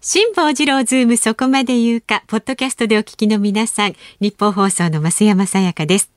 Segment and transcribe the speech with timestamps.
[0.00, 6.12] 辛坊治郎ズームそこまで言うか、ポッドキャストでお聞きの皆さん、ニッポン放送の増山さやかです。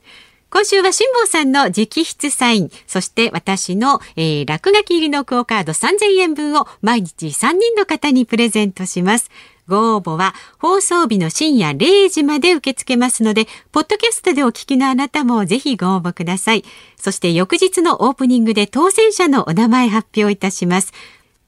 [0.52, 9.32] 今週は辛坊さんの直筆サイン、そして私の、えー、落書き入りのクオカード3000円分を毎日3人の方にプレゼントします。
[9.68, 16.64] ご応募は放送日の深夜0時まで受け付けますので、ポッドキャストでお聞きのあなたもぜひご応募ください。
[16.98, 20.94] そして翌日のオープニングで当選者のお名前発表いたします。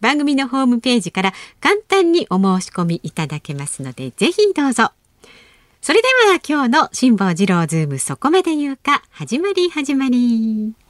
[0.04, 4.92] 番組のホームページから簡単にお申し込みいただけますので、ぜひどうぞ。
[5.82, 10.83] それでは今日の辛坊治郎ズームそこまで言うか、始まり始まり。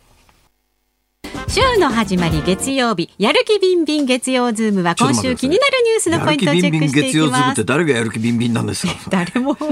[1.48, 7.64] 週の始まり月曜日やる気ビンビン月曜ズームは今週気になるニュースのポイントをチェックしていきます。
[7.66, 8.94] 誰がやる気ビンビンなんですか。
[9.10, 9.68] 誰もこ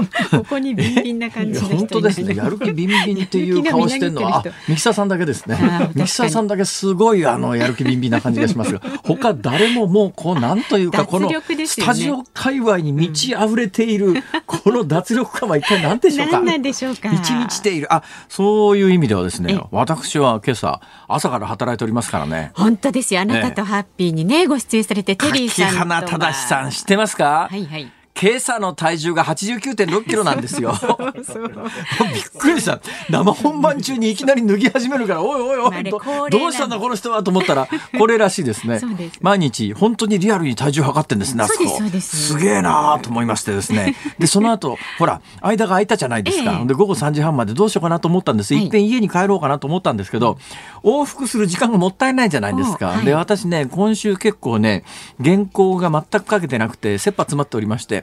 [0.48, 2.36] こにビンビンな感じの本当ですね。
[2.36, 5.90] やる気ビンビンっていう顔してるのはミキサーさんだけですね。
[5.94, 11.30] ミキサーさんだけすごいあのやる気ビンビンな感じがしますが、他誰ももうこうなんというか この
[11.66, 14.14] スタジオ界隈に満ち溢れている
[14.46, 16.40] この脱力感は一体何でしょうか？
[16.40, 17.08] 何でしょうか？
[17.10, 17.92] 満ち満ちている。
[17.92, 19.58] あ、そういう意味ではですね。
[19.72, 22.52] 私は今朝朝から働いておりますからね。
[22.54, 23.20] 本当ですよ。
[23.20, 26.02] あなたとハッピーにね、ご出演されて、テリーさんとは。
[26.02, 27.48] 花正さん知ってますか？
[27.50, 27.92] はいはい。
[28.20, 30.74] 今朝の体重が89.6キロなんですよ。
[32.14, 32.80] びっくりした。
[33.10, 37.68] 生本番中にいきなり脱ぎ始めるから、おいおいおい、どどうしたんだこの人はと思ったら、
[37.98, 38.80] これらしいですね。
[39.20, 41.80] 毎日、本当にリアルに体重測ってんですね、あそこ。
[42.00, 43.96] すげえなーと思いましてですね。
[44.18, 46.52] で、その後、ほら、間が空いたじゃないですか。
[46.52, 48.54] ええ、で、午後3時半までどうしようかなと思ったんです。
[48.54, 50.38] いっぺん家に帰ろうかなと思ったんですけど、
[50.84, 52.88] 往復する時間がもったいないじゃないですか。
[52.88, 54.84] はい、で、私ね、今週結構ね、
[55.22, 58.01] 原稿が全くかけてなくて、切羽詰まっておりまして、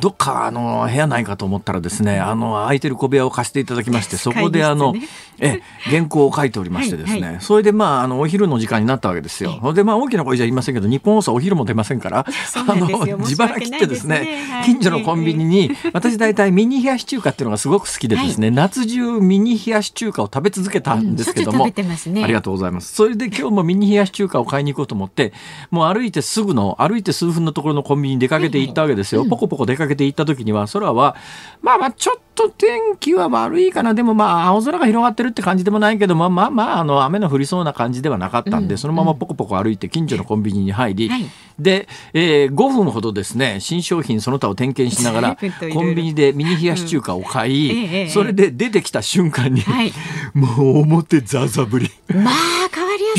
[0.00, 4.94] どっかあの部屋ないかと思ったらですねあの空いてる小部屋を貸していただきましてそこであの、
[5.38, 9.72] え原稿を書いておりましてですね、はいはい、それでまああのお昼の時間になったわけですよ。
[9.72, 12.86] でまあ大きな声じゃ言いませんけど日本放送お昼も出ませんからあの
[13.18, 22.94] 自腹切ってですね、ね、近所のコンビニに私大体ミニ冷やし中華っていうのがすごく好きでですね、夏中ミニ冷やし中華を食べ続けたんですけども、うんね、ありがとうございます。
[22.94, 25.32] それで今日もミニ冷やし中華を買いに行こうと思って
[25.70, 29.24] もう歩いてすぐの歩いて数分のところのコンビニに出かけて行ったわけですよ。
[29.38, 31.16] ポコポコ出かけて行った時には空は
[31.62, 33.94] まあまあちょっと天気は悪いかな。
[33.94, 41.26] でもまあ青空が広がってるって感じでもないけどまあまあまああの雨の降りそうな感じではなかったんで、うん、そのままポコポコ歩いて近所のコンビニに入り、はい、
[41.58, 45.36] で、えー、5分ほどですね新商品その他を点検しながら
[45.72, 49.92] コンビニでミニ冷やし中華を買い、うん、それで出てきた瞬間に、はい、
[50.34, 51.90] もう表ザザぶり。
[52.08, 52.68] まあ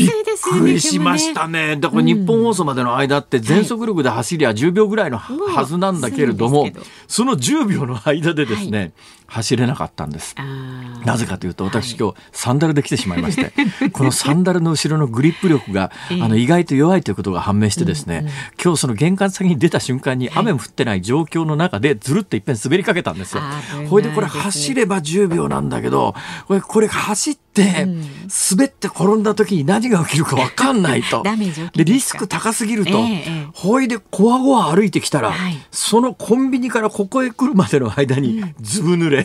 [0.04, 0.12] びっ
[0.62, 1.76] くりしましたね。
[1.78, 6.70] だから日本放送までの間って全速力で走りゃ10秒ぐらいのはずなんだけれども、
[7.08, 8.94] その10秒の間でですね、はい
[9.30, 10.36] 走れなかったんです。
[11.06, 13.54] なぜかというと私今日サンダルで来てしまいまして、
[13.94, 18.26] このサンダルの後ろのグリップ力が、あの意外と弱いということが判明してですね、
[18.62, 23.44] 今日その玄関先に出た瞬間に雨も降ってない状況の中でずるっといっぺん滑りかけたんですよ。
[23.90, 26.16] これでこれ走れば10秒なんだけど、
[26.48, 27.88] これこれ走って
[28.50, 31.24] 滑って転んだ時に何が起きるか分かんないと。
[31.76, 33.00] でリスク高すぎると。
[33.54, 35.34] ほいでこわごわ歩いてきたら、
[35.72, 39.19] そのコンビニからここへ来るまでの間にずぶ濡れ。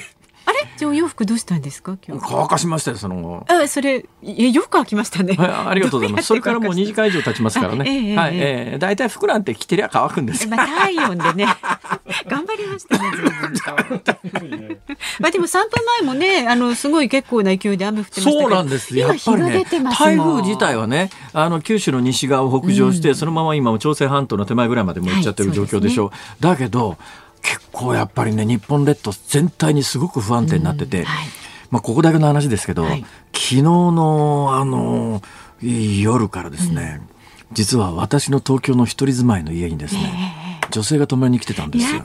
[0.46, 0.68] あれ？
[0.76, 1.96] じゃお洋服どうしたんですか？
[2.06, 2.26] 今日。
[2.28, 6.26] 乾かしましたよそのあそれよく乾きましたね、はい、ありがとうございます。
[6.26, 8.76] それからもう2時間以上経ちますからね、ええ、はい、ええ。
[8.76, 10.48] ー、大体服なんて着てりゃ乾くんです。
[10.48, 11.46] まあ体温でね。
[12.28, 13.10] 頑張りましたね
[15.20, 18.96] まあでも3分前もねあのすごい結構な勢いで雨降ってましたそうなんです。
[18.96, 19.64] やっぱりね
[19.98, 26.96] 台風自体はねあの九州の西側を北上して、うん、そのまま今朝鮮半島の手前ぐらいまでも行っちゃってる状況でしょう、はいね、だけど
[27.44, 31.26] 結構やっぱりね日本列島全体にすごく不安定になってて、うんはい、
[31.70, 35.22] まあ、ここだけの話ですけど、はい、昨日のあの
[35.60, 37.08] 夜からですね、うん、
[37.52, 40.33] 実は私の東京の一人住まいの家にですね、えー
[40.74, 42.02] 女性が泊まりに来てたんですよ。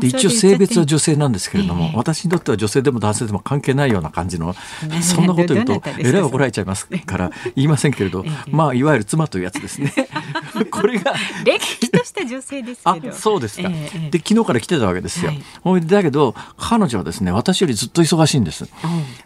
[0.00, 4.54] で一応性別は女性なんですけれども、えー、私にとっては女性でも男性でも関係ないような感じの、
[5.00, 9.94] そんなこと言うとえらい怒られちゃいますから言いませんけれど、えー、まあいわゆる妻というやつですね。
[10.72, 13.68] これがれっきとした女性ですあそうですか。
[13.68, 15.32] えー、で昨日から来てたわけですよ。
[15.62, 18.64] はい、だけど彼女はですね私よりずっと忙しいんです。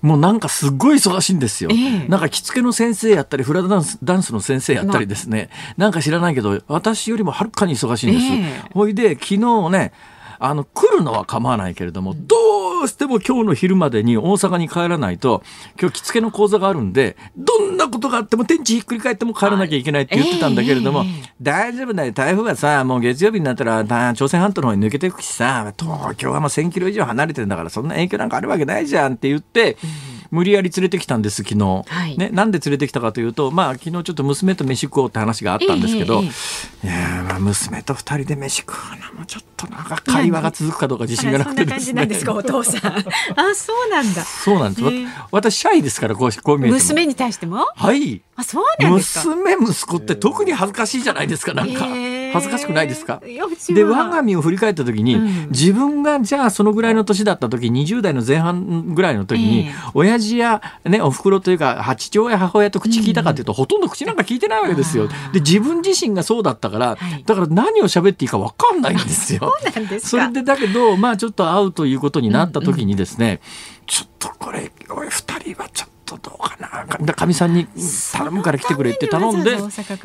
[0.02, 1.70] うん、もうなんかすごい忙しいんですよ。
[2.08, 8.73] なんか着付けの先生やったりフラダンスダンスの先生やったりですね、なんか知らないけど私よりもはるかに忙しいんです。
[8.74, 9.92] ほいで昨日ね
[10.38, 15.42] あの来るのは構わないけれども、どうしても今日の昼までに大阪に帰らないと
[15.80, 22.12] 今日着付けの講座があるんでどんなことがあっても天地ひっくり返っても帰らなきゃいけないって言ってたんだけれども、えー、大丈夫だよ。
[22.12, 23.84] 台風がさもう月曜日になったら
[24.14, 29.78] 朝鮮半島の方に抜けていくしさ東京はもう1,000キロ以上離れてるんだからそんな影響なんかあるわけないじゃんって言って。
[30.08, 42.06] うん無理やり連れてきたんです昨日、はい、ね、なんで連れてきたかというと、まあ、昨日ちょっと娘と飯食おうって話があったんですけど、えー、いやまあ娘と二人で飯食うのもちょっとなんか会話が続くかどうか自信がなくてですね。
[42.06, 42.92] ですか お父さん。
[42.92, 44.24] あそうなんだ。
[44.24, 44.86] そうなんです。
[44.86, 47.66] えー、私シャイですからこうこう見えて娘に対しても？
[47.74, 48.22] はい。
[48.36, 49.34] あそうなんですか。
[49.34, 51.86] 娘息子って特に恥ずかしいじゃないですかなんか。
[52.34, 53.22] 恥ずかしくないですか？
[53.68, 65.08] で我が身を振り返った時に、うん、自分がじゃあそのぐらいの年だった時20代の前半ぐらいの時に、えー、親父や、ね、おふくろというか父親母親と口聞いたかというと、うん、ほとんど口なんか聞いてないわけですよ。
[65.32, 69.52] で自分自身がそうだったから、はい、だから何を喋っていいか分かんないんですよ。
[70.02, 73.32] それでだけどまあちょっと会うということになった時にですね、うん。
[73.32, 73.40] うん、
[73.86, 75.93] ちょっとこれ2人はちょっと。
[76.04, 77.14] とどうかな。
[77.14, 77.66] かみさんに
[78.12, 79.56] 頼むから来てくれって頼んで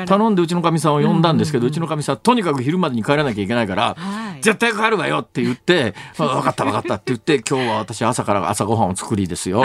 [0.06, 3.96] 頼んでうちのかみさんを呼んだんですけど、うちのかみさんとにかく昼までに帰らなきゃいけないから、
[4.42, 9.64] 絶対帰るわよって言って「分かった分かった」って言って 今日は私朝から朝ごはんを作りですよ。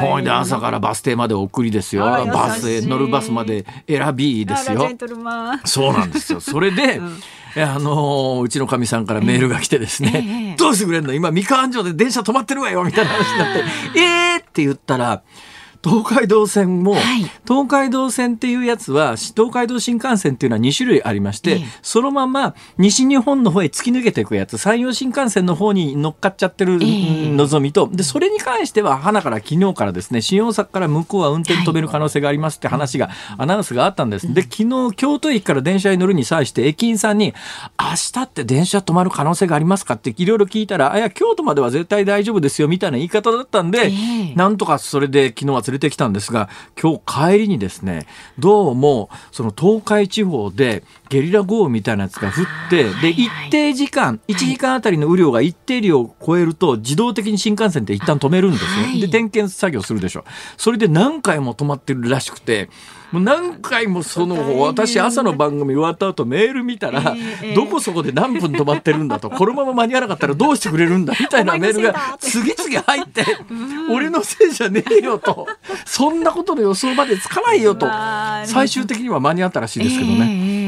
[0.00, 2.04] ほいで朝からバス停まで送りですよ。
[2.04, 4.88] バスへ乗るバスまで選びですよ。
[5.64, 6.40] そうなんですよ。
[6.40, 7.20] それで、 うん。
[7.56, 11.12] あのー、うちのかみさんからメールが来てですね、えー、どうしてくれんの？
[11.12, 13.64] 今三河安城で電車止まってるわよみたいな話になって
[13.98, 14.02] 「え。
[14.02, 15.22] えー!」って言ったら
[15.82, 34.32] 東海道線も、はい、東海道線っていうやつは東海道新幹線っていうのは2種類ありまして、ええ、そのまま西日本の方へ突き抜けていくやつ山陽新幹線の方に乗っかっちゃってるのぞみと、でそれに関しては花から昨日からですね新大阪から向こうは運転止める可能性がありますって話が、アナウンスがあったんです。
[34.32, 37.34] で昨日京都駅から電車に乗るに際して駅員さんに
[37.78, 46.48] 明日って電車止まる可能性がありますかっていろいろ聞いたらあいや京都までは絶対大丈夫ですよみたいな言い方だったんで、え、なんとかそれで昨日は連れてきたんですが
[46.80, 48.06] 今日帰りにですね
[48.38, 59.00] どうもその東海地方でゲリラ豪雨みたいなやつが降ってで一定時間1時間あたりの雨量が一定量を超えると自動的に新幹線って一旦止めるんですよ。
[59.00, 60.24] で点検作業するでしょ。
[60.56, 62.68] それで何回も止まってるらしくて
[63.12, 67.14] もう何回もその私朝の番組終わった後メール見たら、
[67.54, 73.24] どこそこで何分止まってるんだとこのまま間に合わなかったらどうしてくれるんだみたいなメールが次々入って
[73.90, 75.46] 俺のせいじゃねえよと。
[75.84, 77.86] そんなことの予想までつかないよと。
[78.46, 80.26] 最終的には間に合ったらしいですけどね。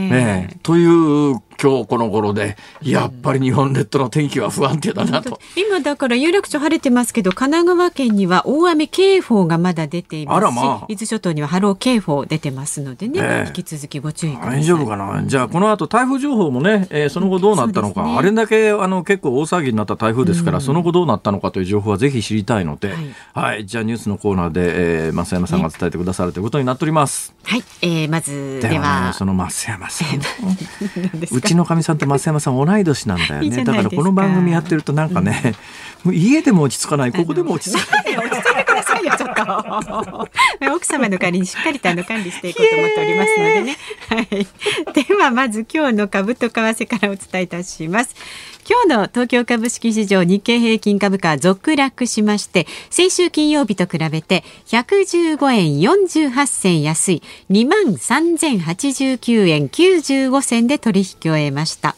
[0.08, 15.22] ねという今日この頃でやっぱり日本列島の天気は不安定だなと、今だから有楽町晴れてますけど神奈川県には大雨警報がまだ出ていますし、まあ、伊豆諸島には波浪警報出てますのでね、ね引き続きご注意大丈夫かな？
[15.24, 27.34] じゃあこの後台風情報もね、えー、その後どうなったのか、ね、あれだけあの結構大騒ぎになった台風ですから、うん、その後どうなったのかという情報はぜひ知りたいので、はい、はい、じゃあニュースのコーナーで、えー、増山さんが伝えてくださるということになっております。
[27.44, 29.12] はい、えー、まずでは。
[29.12, 30.18] その増山さん。
[31.30, 33.64] うちのかみさんと増山さん同い年なんだよね。
[33.64, 35.54] だからこの番組やってるとなんかね、
[36.04, 38.12] うん、家でも落ち着かないここでも落ち着かない。
[38.82, 40.28] ださいよ ちょっと
[40.74, 43.76] 奥様の代わりにしっかりとあの管理していこうと思っておりますのでね。
[44.08, 48.14] はい、ではまず今日の株と為替からお伝えいたします。
[48.68, 61.96] 今日の東京株式市場日経平均株価続落しまして先週金曜日と比べて115円48銭安い2万3089円95銭で取引を終えました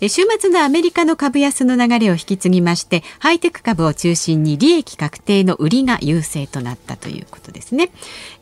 [0.00, 7.90] 週末のアメリカの株安の流れを引き継ぎましてハイテク株を中心に利益確定の売りが優勢となったということですね。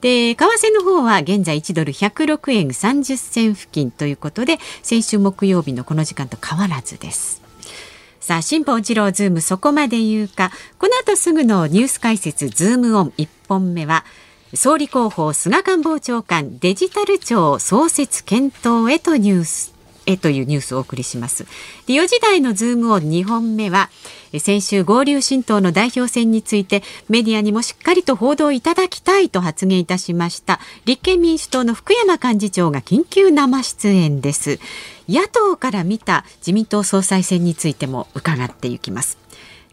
[0.01, 7.43] で為替の方は現在1ドル106円30銭付近ということで先週木曜日のこの時間と変わらずです。
[8.21, 10.53] さあ辛坊治郎ズームそこまで言うか。
[10.79, 13.13] この後すぐのニュース解説ズームオン。
[13.19, 14.05] 1本目は
[14.55, 19.72] 総理候補菅官房長官デジタル庁創設検討へとニュース。
[20.07, 21.45] へというニュースをお送りします。
[21.87, 23.91] で4時台のズームオン2本目は
[24.39, 34.59] 先週合流新党の代表選についてメディアにもしっかりと報道いただきたいと発言いたしました立憲民主党の福山幹事長が緊急生出演です
[35.09, 39.19] 野党から見た自民党総裁選についても伺っていきます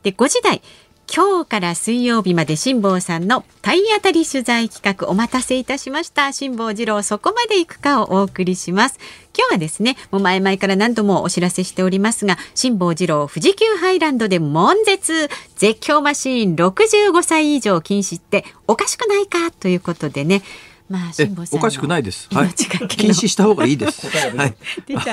[0.03, 0.61] で5時台
[1.11, 6.31] 今日から水曜日まで辛坊さんの体当たり取材企画お待たせいたしました。
[6.31, 8.99] 辛坊治郎そこまで行くかをお送りします。
[9.35, 15.29] 今日はですねもう前々から何度もお知らせしておりますが辛坊治郎富士急ハイランドで悶絶。
[15.55, 19.49] 絶叫マシーン65歳以上禁止っておかしくないか？
[19.49, 20.43] ということでね
[20.89, 21.11] まあ、
[21.51, 22.27] おかしくないです。
[22.31, 24.07] はい、禁止した方がいいです。
[24.35, 24.55] はい、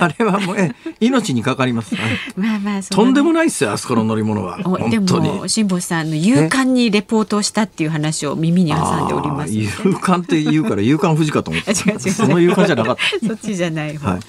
[0.00, 1.94] あれはもうえ命にかかります。
[1.94, 4.56] はい、まあまあとんでもないですよあそこの乗り物は。
[4.90, 9.52] でも辛坊さんの勇敢にレポートをしたっていう話を耳に挟んでおります。
[9.52, 11.72] 勇敢って言うから勇敢富士かと思って。
[11.72, 12.00] 違う違う。
[12.10, 13.02] その勇敢じゃなかった。
[13.26, 14.20] そっちじゃないはい。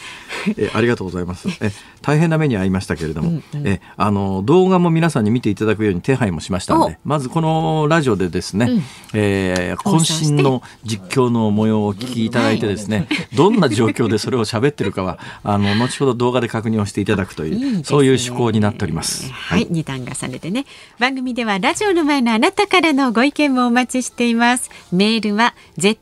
[0.57, 1.47] えありがとうございます。
[1.61, 19.32] え大変な目に遭いましたけれども、うんうん、えあの動画も皆さんに見ていただくように手配もしましたので、まずこのラジオでですね、うん、えー、渾身の実況のの模様をお聞きいただいてですね、どんな状況でそれを喋ってるかはあの後ほど動画で確認をしていただくという、ね、そういう趣向になっております。
[19.32, 20.65] はい、二、段重ねてね。
[21.00, 24.70] 番組ではラジオの前のあなたからのご意見もお待ちしています。
[24.91, 25.98] メールは z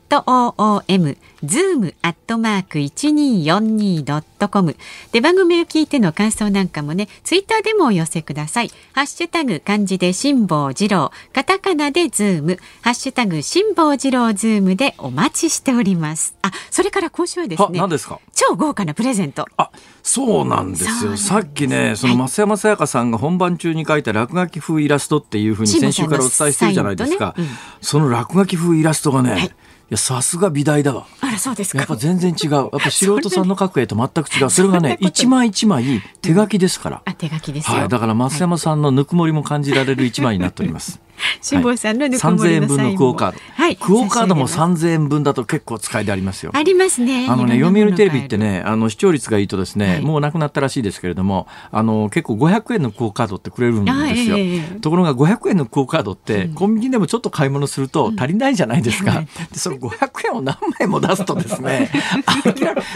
[1.46, 4.76] o o m ズームアットマーク一二四二ドットコム
[5.12, 8.70] で番組を聞いての感想なんかもねツイッターでもお寄せください。
[8.92, 11.12] ハッシュタグ漢字で辛坊治郎。
[11.32, 12.58] カタカナでズーム。
[12.82, 16.34] ハッシュタグ辛坊治郎ズームでお待ちしております。
[16.42, 18.20] あそれから今週はですね何ですか？
[18.34, 19.46] 超豪華なプレゼント。
[19.56, 19.70] あ
[20.02, 21.16] そうなんですよ。
[21.16, 27.44] さっきねその増山さやかさんが本番中に書いた落書き風イラストっていうふうに先週からお伝えしてるじゃないですか、ね。
[27.44, 27.48] うん、
[27.80, 29.50] その落書き風イラストがね、はいい
[29.90, 31.06] やさすが美大だわ。
[31.20, 31.78] あらそうですか。
[31.78, 32.50] やっぱ全然違う。
[32.54, 34.50] やっぱ素人さんの描く絵と全く違う。
[34.50, 37.02] それがね一枚一枚手書きですから。
[37.04, 37.88] あ手書きですはい。
[37.88, 41.00] だから増山さんのぬくもりも感じられる一枚になっております。
[41.40, 43.38] 辛坊さんのぬくもりの円分のクオカード。
[43.54, 43.76] はい。
[43.76, 46.52] クオカードも三千円分だと結構使いでありますよ。
[46.54, 47.26] ありますね。
[47.28, 54.36] あのね読売テレビってねあの視聴率がいいとですね、はい、もうなくなったらしいですけれどもあの結構五百円のクオカードってくれるんですよ。
[54.80, 59.18] ところが五百円のクオカードって、うん、コンビニでもちょっと買い物すると足りないじゃないですか。
[59.18, 61.90] うん、でその五百円を何枚も出すとですね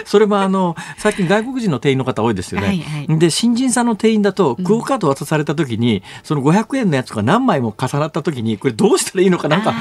[0.05, 2.67] それもあの最近外国人の店員の方多いですよね。
[2.67, 9.75] はいはい、で新人さんの店員だとクオカード渡された時に、その五百円のやつが何枚も重なった時にこれどうしたらいいのかなんか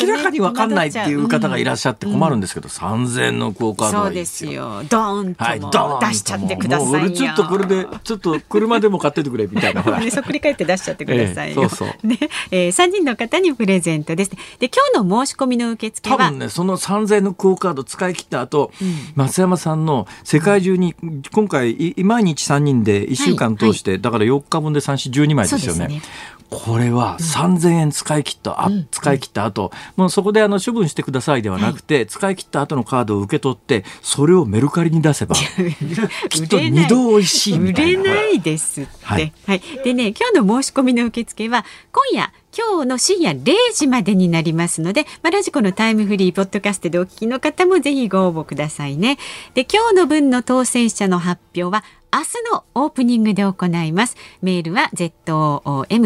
[0.00, 4.82] 明らかに分かんないっていう方がいらっしゃって困るんですけど、うん、3000円のクオカードそうですよ。
[4.88, 5.60] ドーンと、はい、
[6.08, 9.82] 出しちゃってくださいちょっとこれでちょっと車でも買っててくれみたいな。
[9.82, 12.06] ほ らそっくり返って出しちゃってくださいよ、えー、そうそう。
[12.06, 12.18] ね、
[12.50, 20.94] えー、3人の方にプレゼントですで今日の申し込みの受付は多分ねその3000円のクオカード使い切った後、うん、松山さんの世界中に、
[21.32, 26.02] 今回毎日3人で1週間通して、はいはい、だから4日分で3 4 12枚ですよね。
[26.48, 35.36] これは3000円使い切った、あ使い切った後、もうそこであの処分してくださいではなくて、使い切った後のカードを受け取ってそれをメルカリに出せば
[36.30, 38.02] きっと二度美味しいみたいな。
[38.02, 49.18] 売れないですって、はい、はい、でね今日の申し込みの受付は今夜今日の深夜0時までになりますので、まあ、ラジコのタイムフリーポッドキャストでお聞きの方もぜひご応募くださいね。
[49.52, 51.84] で、今日の分の当選者の発表は
[52.16, 54.16] 明日のオープニングで行います。
[54.40, 55.60] メールは zoom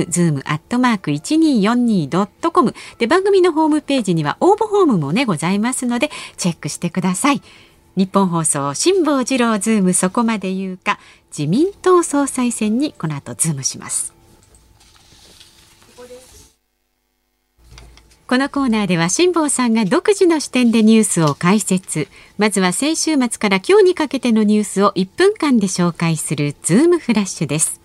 [0.09, 7.43] zoom アットマーク一二四二ドットコムで番組のホームページには応募フォームもねございますのでチェックしてください。
[7.95, 10.99] ニッポン放送辛坊治郎ズームそこまで言うか
[11.37, 14.20] 自民党総裁選にこの後ズームします。
[18.31, 22.07] このコーナーでは辛坊さんが独自の視点でニュースを解説。
[22.39, 27.81] まずは先週末から今日にかけてのニュースを1分間で紹介するズームフラッシュです。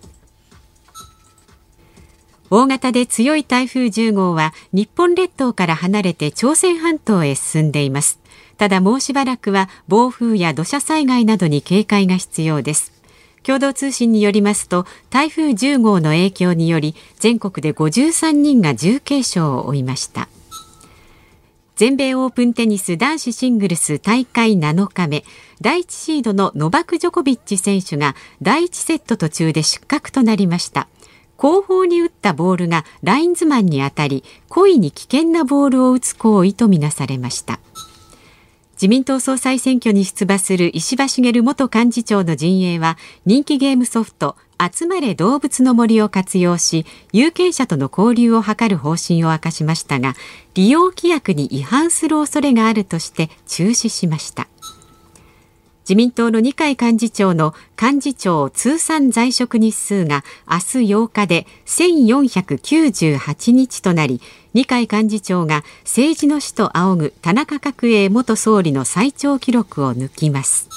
[2.48, 8.20] 大型で強い台風10号は日本列島から離れて朝鮮半島へ進んでいます。
[8.56, 12.92] ただもうしばらくは暴風や土砂災害などに警戒が必要です。
[13.42, 20.28] 共同通信によりますと台風10号の影響により全国で53人が重軽傷を負いました。
[21.76, 25.24] 全米オープンテニス男子シングルス大会7日目
[25.60, 30.88] 第1シードのノバク・ジョコビッチ選手が第1セット途中で失格となりました。
[31.36, 37.60] 後方に打ったボールがラインズマンに当たり故意に危険なボールを打つ行為とみなされました。
[38.76, 50.14] 自民党総裁選挙に出馬する石破茂元幹事長の陣営は人気ゲームソフト集まれ動物の森を活用し有権者との交流を図る方針を明かしましたが
[50.52, 54.46] 利用規約に違反する恐れがあるとして中止しました。
[55.88, 64.20] 自民党の二階幹事長の幹事長通算在職日数が明日8日で1498日となり
[64.52, 70.68] 二階幹事長が政治の死と仰ぐ田中角栄元総理の最長記録を抜きます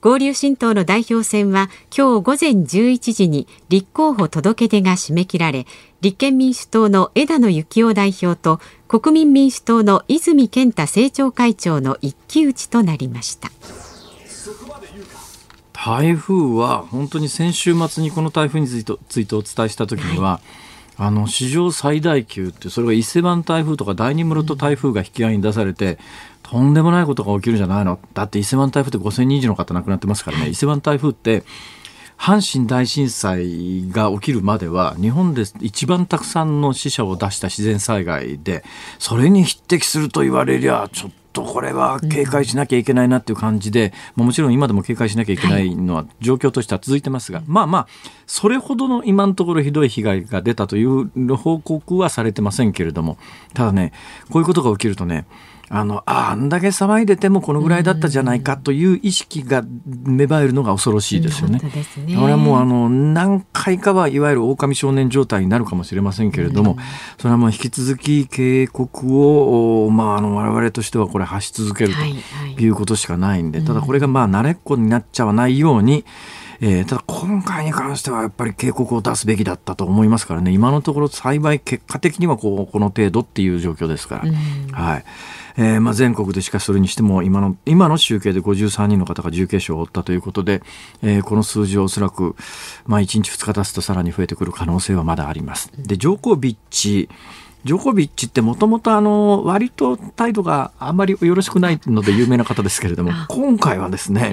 [0.00, 5.66] 合流新党の代表選は今日午前11時に立候補届け出が締め切られ
[6.02, 13.50] 立憲民主党の枝野幸男代表と国民民主党の泉健太政調会長の一騎打ちとなりました。
[15.80, 20.42] 台風は本当に先週末にこの台風についてついてお伝えした時には、はい。
[21.00, 25.98] あの史上最大級ってそれが伊勢湾台風とか第二室戸台風が引き合いに出されて、
[26.42, 28.00] とんでもないことが起きるんじゃないの？
[28.14, 30.48] だって伊勢湾台風って5000人以上の方亡くなってますからね。
[30.48, 31.44] 伊勢湾台風って
[32.18, 38.64] 阪神大震災が起きるまでは日本で一番たくさんの死者を出した自然災害で
[38.98, 47.88] それに匹敵すると言われりゃちょっとこれは警戒しなきゃいけないなっていう感じで、うん、もちろん今でも警戒しなきゃいけないのは状況としては続いてますが、はい、まあまあ
[48.26, 53.18] それほどの今のところひどい被害が出たという報告はされてませんけれども
[53.54, 53.92] ただね
[54.30, 55.26] こういうことが起きるとね
[55.70, 61.58] あのああんだけ騒いでてもこのぐらいだったじゃないかという意識が芽生えるのが恐ろしいですよね。
[61.58, 62.16] ね。
[62.16, 66.78] これはもうあの何回かはいわゆる狼少年状態になるかもしれませんけれども、
[67.18, 71.92] それはもう引き続き警告を、まあ、あの我々としてはこれ発し続ける
[72.56, 76.04] ということしかないんで、ただこれがまあ慣れっこになっちゃわないように、
[76.60, 84.30] えー、ただ今回に関してはやっぱり警告を出すべきだったと思いますからね今のところ幸い結果的にはこうこの程度っていう状況ですから。
[84.72, 85.04] はい
[85.60, 90.62] えー、まあ、全国でしかしそれにしても今の今の集計で53人の方が重軽傷を負ったということで、
[91.02, 92.36] えー、この数字はおそらく、
[92.86, 95.72] まあ、1日2日経つとさらに増えてくる可能性はまだあります。
[95.76, 97.08] でジョコビッチ
[97.64, 104.32] ジョコビッチってもともとあの割と態度があんまりよろしくないので有名な方ですけれども今回はですね、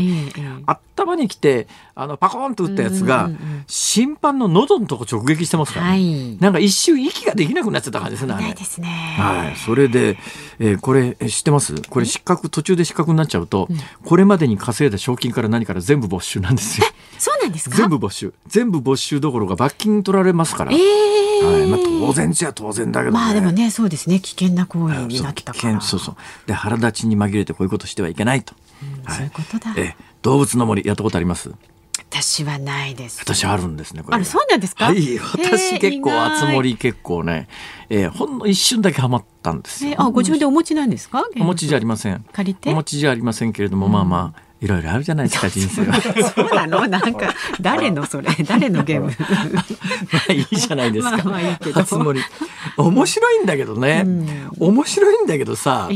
[0.86, 3.29] 頭にきてあのパコーンと打ったやつが
[3.67, 8.34] 審判の喉のとこ直撃してますから、ね、はい、なんか一瞬息ができなくなっちゃった感じですね。
[8.34, 8.88] ないですね。
[9.17, 10.17] はい、それで、
[10.60, 11.82] えー、これ知ってます？
[11.89, 16.88] これ失格途中で失格になっちゃうと、うん、これまでに稼いだ賞金から何から全部没収なんですよ。
[17.17, 17.75] そうなんですか？
[17.75, 18.34] 全部没収。
[18.48, 20.72] 全部没収どころか罰金取られますから。
[20.72, 26.15] えーはいまあ、当然じゃ当然だけど、ね、まあでもねそうですね危険な行為になったからそうそう
[26.48, 31.51] で腹立ちに紛れてこういうことしてはいけないと、うんはい、そういうことだえ動物の森やったことあります？
[31.98, 33.20] 私はないです。
[33.22, 34.04] 私あるんですね。
[34.10, 34.86] あれそうなんですか？
[34.86, 37.48] はい、私結構あつ森結構ね、
[37.89, 39.96] えー、ほんの一瞬だけハマったんですよ。
[39.98, 41.24] あ、ご自分でお持ちなんですか？
[41.39, 42.25] お持ちじゃありません。
[42.32, 42.72] 借りて？
[42.72, 44.45] お持ちじゃありませんけれども、うん、まあまあ。
[44.62, 46.02] いろいろあるじゃないですか人生は。
[46.02, 46.88] そうなの？
[46.88, 48.30] なんか誰のそれ？
[48.48, 49.08] 誰のゲーム？
[49.08, 49.14] ま
[50.30, 51.18] あいいじゃないですか。
[51.18, 51.84] まあまあいいけど。
[52.78, 55.90] 面白いんだけどね、うん、面白いんだけどさ、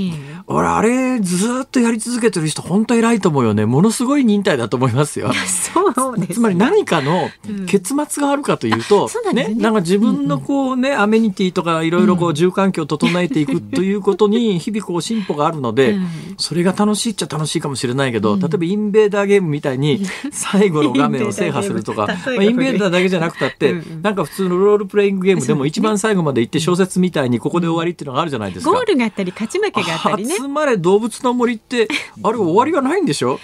[0.52, 3.68] 俺あれずっとやり続けてる人本当偉いと思うよね。
[3.68, 5.32] ものすごい忍耐だと思いますよ。
[5.94, 7.30] そうです、ね、つまり何かの
[7.68, 28.72] 結末があるかというと、うん、ね、ね、なんか自分のこうね、アメニティとかいろいろこう住環境を整えていくということに 日々こう進歩があるので、うん、それが楽しいっちゃ楽しいかもしれないけど、例えばインベーダーゲームみたいに最後の画面を制覇するとかまあ、インベーダーだけじゃなくたって、なんか普通のロールプレイングゲームでも一番最後まで行って小説みたいにここで終わりっていうのがあるじゃないですか。
[28.72, 30.39] ゴールがあったり勝ち負けがあったりね。
[30.42, 31.88] 集まれ動物の森って
[32.24, 33.40] あれ終わりがないんでしょ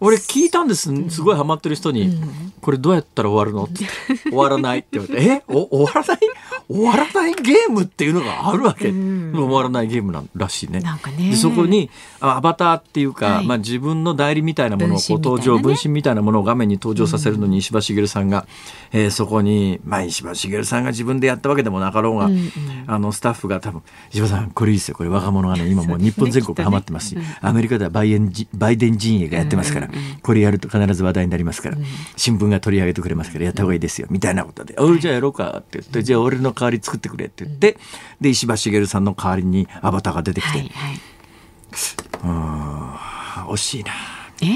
[0.00, 2.18] 俺聞いたんですすごいハマってる人に、
[2.62, 3.84] これどうやったら終わるの?」って
[4.30, 6.18] 終わらない」って言われて「えお終わらない
[6.70, 10.80] 終わらないゲームっていうのがあるわけ、うん、終わらないゲームなんらしいね。
[10.80, 11.30] ね。
[11.30, 16.20] でそこにアバターっていうか、はい、まあ、自分の代理みたいなものをこう登場分身みたいな。
[16.22, 18.46] ものを画面に登場させるのに石破茂さんが、
[18.92, 22.50] うん、えー、そこに、まあ、石破茂さんが自分でやったわけでもなかろうが、うんうん、
[22.86, 24.96] あのスタッフが多分「石破さんこれいいですよ。
[24.96, 31.76] これ若者がね 今もう日本全国ハマってますし、ね、アメリカではバイエンバイデン陣営がやってますから、うんうん、これやると必ず話題になりますから、
[32.16, 37.78] 新聞が取り上げてくれますからやった方がいいですよみたいなことで「おいじゃあやろうか」って言って「じゃあ俺の代わり作ってくれ」って言って、
[38.20, 41.00] で石破茂さんの代わりにアバターが出てきて、はいはい、
[42.24, 42.90] うん。
[43.54, 43.92] 惜しいな。
[44.42, 44.46] え？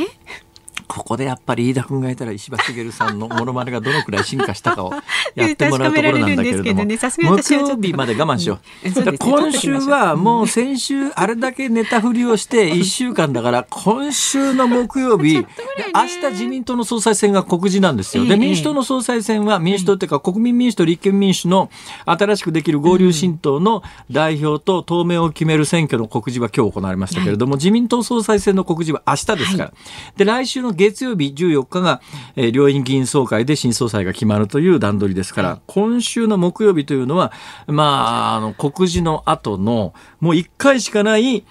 [0.95, 4.93] ここでやっぱり飯田君がいたら石破茂さんのものまねがどのくらい進化したかを
[5.35, 8.89] やってもらうところなんだけれども、ね、木曜日まで我慢しよう。
[8.89, 15.47] うん、今週はもう先週あれだけネタ振りをして1週間だから 今週の木曜日、ね、
[15.93, 18.25] 明日自民党の総裁選が告示なんですよ。
[18.25, 21.71] で民主党の総裁選は民主党っていうか国民民主と立憲民主の
[22.07, 29.73] 新しくできる合流新党の代表と当面を決める選挙の告示は今日行われましたけれども、自民党総裁選の告示は明日ですから。
[30.17, 32.01] で来週の月曜日14日が、
[32.37, 37.33] えー、両院議員総会で新総裁が決まるという段取りですから、今週の木曜日というのは、
[37.67, 41.45] まあ、あの、告示の後の、もう1回しかない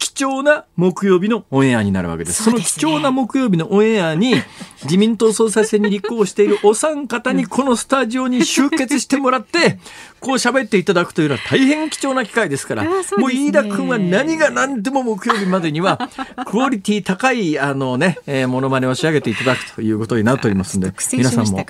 [0.00, 2.42] 貴重な木曜日のオンエアになるわけです。
[2.42, 4.34] そ、ね、の貴重な木曜日のオンエアに、
[4.84, 9.78] 自民党総裁選に立候補しているお三方にこのスタジオに集結してもらって、
[10.20, 16.10] こう喋っていただくというのは大変貴重な機会ですから、ね、もう飯田君は何が何でも木曜日までには、
[16.46, 21.66] クオリティ高い、あのね、えー、モノマネを仕上げていただくということになっておりますので、皆さんも、ね、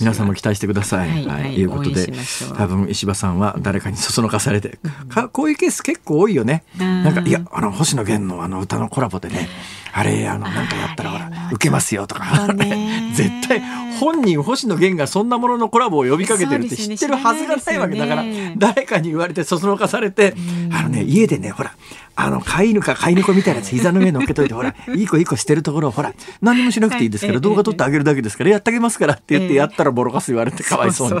[0.00, 1.08] 皆さんも期待してください。
[1.08, 2.12] はい、はい、いうことで、
[2.56, 6.62] 多分石破さんは誰かにそそのかされて、かこういうケース結構多いよね。
[6.78, 9.48] なんか、いや、あの、星野源のあの歌のコラボでね
[9.92, 12.24] あれあのなんかやったらほら受けますよとか。
[13.14, 13.60] 絶対
[13.98, 18.24] 本人星野源がそんなもののコラボを呼びかけてるって知ってるはずがないわけだから、
[18.56, 20.34] 誰かに言われてそそのかされて、
[20.72, 21.74] あのね家でねほら
[22.20, 31.20] あの飼い犬か飼い猫みたいなやつ膝の上乗っけといてほら いい子いい子してるところをほら何もしなくていいですから、動画撮ってあげるだけですからやってあげますからって言ってやったらボロカス言われてかわいそう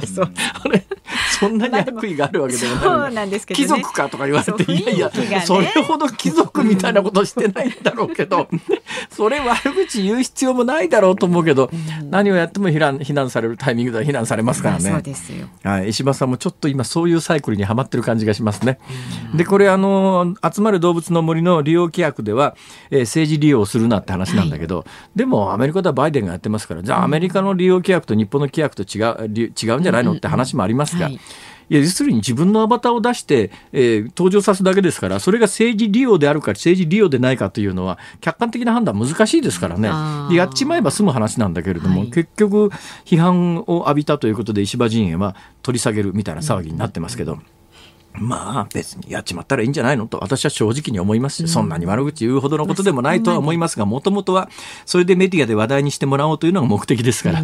[1.38, 3.30] そんなに悪意があるわけではない。
[3.30, 5.10] ね、貴族かとか言われて、いやいや、
[5.44, 8.48] それほど貴族みたいなことしてないんだろうけど、
[9.10, 11.70] それ悪口言う必要もないだろうと思うけど、
[12.10, 14.90] 何をやっても非難非難されるタイミングでは非難されますからね。
[14.90, 15.46] そうですよ。
[15.62, 18.78] はい、石破さんもちょっと今そういうサイクルにはまってる感じがしますね。
[19.34, 22.56] で、これあの、集まる動物の森の利用規約では、
[22.90, 31.20] えー、政治利用するなって話なんだけど、はい、でもアメリカではバイデンがやってますから、じゃあアメリカの利用規約と日本の規約と違う、違うんじゃないのって話もありますが、はい
[31.70, 39.88] いや要するに自分のアバターを出して、えー、登場さすだけですからそれが政治利用であるか政治利用でないかというのは客観的な判断難しいですからね。
[40.34, 42.68] やっちまえば済む話なんだけれども、はい、結局
[43.04, 47.34] 批判を浴びたということで石破陣営は取り下げるみたいな騒ぎになってますけど。
[47.34, 47.57] うん
[48.20, 54.48] まあ別にやっちまったらいいんじゃないのと私は正直に思いますし、そんなに悪口言うほどのことでもないとは思いますが、もともとは
[54.86, 57.42] それでメディアで話題にしてもらおうというのが目的ですから、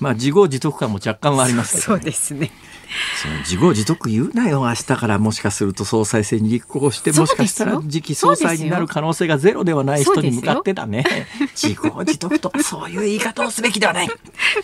[0.00, 2.50] まあ自業自得感も若干はありますけど、ね、そうですね。
[3.20, 11.04] その自業自得言うなよ明日からもしかすると総裁選に立候補してもしかしたら次期総裁になる可能性がゼロではない人に向かってだね。
[11.54, 14.08] 自業自得とそういう言い方をすべきではない。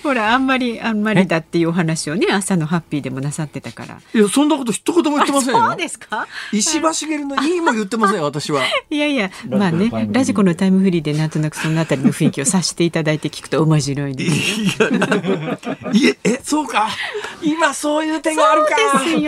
[0.02, 4.00] ほらあんまりあんまりだっていうお話をね朝のハッピーでもなさってたから。
[4.14, 5.58] いやそんなこと一言も言ってませんよ。
[5.66, 6.26] そうですか？
[6.52, 8.62] 石破茂のいいも言ってません私は。
[8.90, 14.82] いやいやまあねラジコのタイムフリーでなんとなくそのあたりの雰囲気をさしていただいて聞くと面白いです
[15.92, 16.88] いやえそうか。
[17.42, 18.76] 今そういう点があるか。
[19.16, 19.20] う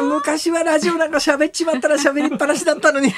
[0.00, 3.12] わ昔はラジオなんか喋っちまったら喋りっぱなしだったのに。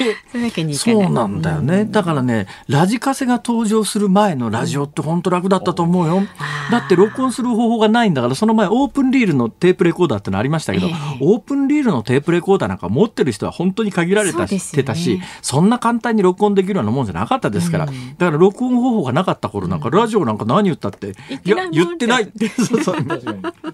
[0.75, 1.85] そうなんだよね。
[1.85, 6.23] だからねラジカセが登場する前のラジオって本当楽だったと思うよ。
[6.71, 21.15] だって録音する方法がないんだからその前オープンリールのテープレコーダーってのありましたけど、えー、オープンリールのテープレコーダーなんか持ってる人は本当に限られたしてたしそんな簡単に録音できるようなもんじゃなかったですから、だから録音方法がなかった頃なんか、ラジオなんか何言ったって、
[21.45, 22.31] いや言ってない。
[22.57, 22.97] そうそう。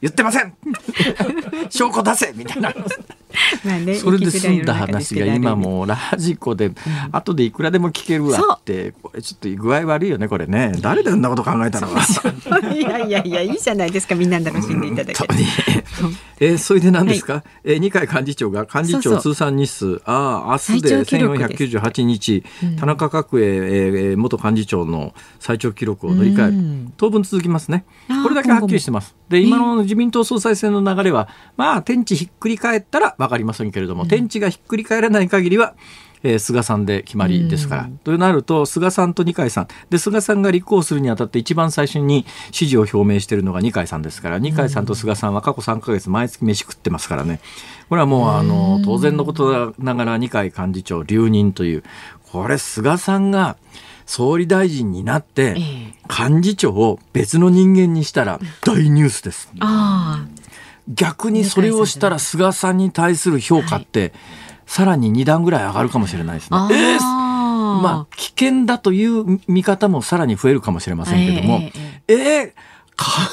[0.01, 0.55] 言ってません。
[1.71, 2.73] 証拠出せみたいな
[3.65, 6.73] まあ、ね、それで済んだ話が今もうラジコで、
[7.13, 10.73] 後でいくらでも聞けるわってこれちょっと具合悪いよねこれね。
[10.81, 11.89] 誰でそんなこと考えたの？
[11.89, 15.35] かいやいやいやいいじゃないですかみんな楽しんでいただけて。
[16.39, 20.03] えー、それで何ですか、はい、えー、二階幹事長が幹事長通算日数。
[20.05, 27.85] ああ明日で1498日、うん、田中角栄、えー、元幹事長の最長記録を塗り替える、うん、当分続きますね。
[28.23, 29.17] これだけはっきりしてます。
[29.29, 35.75] で今の自民党総裁選の流れはまあ天地ひっくり返ったら分かりませんけれども、うん、天地がひっくり返らない限りは
[36.23, 37.83] えー、菅さんで決まりですから。
[37.85, 39.69] うん、となると菅さんと二階さん。
[39.91, 47.41] で菅さんが立候補するにあたって一番最初に支持を表明しているのが二階さんですから二階さんと菅さんは過去3か月毎月飯食ってますからね。
[47.89, 51.85] これはもうあの当然のことながら二階幹事長留任という
[52.33, 53.57] これ菅さんが
[54.07, 55.57] 総理大臣になって
[56.09, 59.51] 幹事長を別の人間にしたら大ニュースです。
[60.89, 64.13] 逆にそれをしたら菅さんに対する評価って、はい
[64.67, 66.59] さらに2段ぐらい上がるかもしれないですね。
[66.73, 71.61] えー、まあ危険だという見方もさらに増えるかもしれませんけども、
[72.09, 72.55] えー、え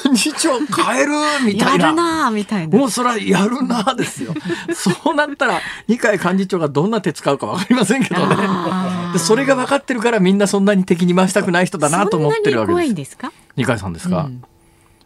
[0.04, 1.12] ー、幹事長変える
[1.44, 1.86] みたいな。
[1.86, 2.78] やるなみたいな。
[2.78, 4.32] もうそれはやるなですよ。
[4.74, 8.36] そうなったら、二階幹事長がどんな手使うかわかりませんけどね。
[9.18, 12.94] それが分かってるからみんなそんなに敵に回したくない人だなと思ってるわけです。
[12.94, 13.18] です
[13.56, 14.42] 二階さんですか、うん、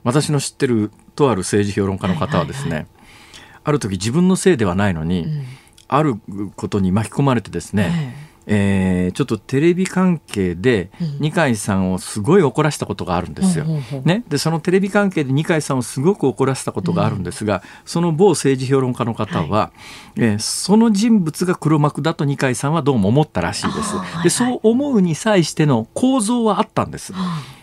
[0.04, 5.44] 私の知ってるとある政治評論家の方はですね、はいはいはい、ある時自分のせいではないのに、うん。
[5.88, 6.16] ある
[6.54, 8.14] ことに巻き込まれてですね、
[8.46, 13.64] えー、ちょっとテレビ関係で二階さんをすごい怒らせたことがあるんですよ。
[14.04, 19.72] ね、でそのテレビ関係で二階さんをすごく怒らせたことがあるんですが、その某政治評論家の方は、は
[20.16, 23.94] い、えー、その人物が黒幕だと二階さんはどうも思ったらしいです。
[24.22, 27.14] でそう思うに際しての構造はあったんです。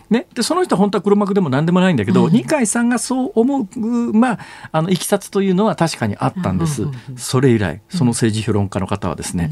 [0.08, 4.38] ね、でその人は本当は黒幕でも何でもないんだけど、うん、二階さんがそう思う、まあ、
[4.70, 6.84] あのいきさつというのは確かにあったんです、
[7.16, 9.50] それ以来その政治評論家の方はですね、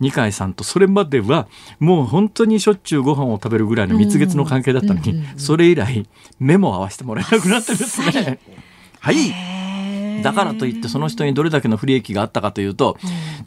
[0.00, 6.06] 二階さんとそれまではもう本当にしょっちゅうご飯を食べるぐらいの蜜月の関係だったのに、それ以来
[6.38, 8.38] 目も合わせてもらえなくなってですね。
[9.00, 9.63] はい
[10.24, 12.96] だからといってその人にどれだけの不利益があったかというと、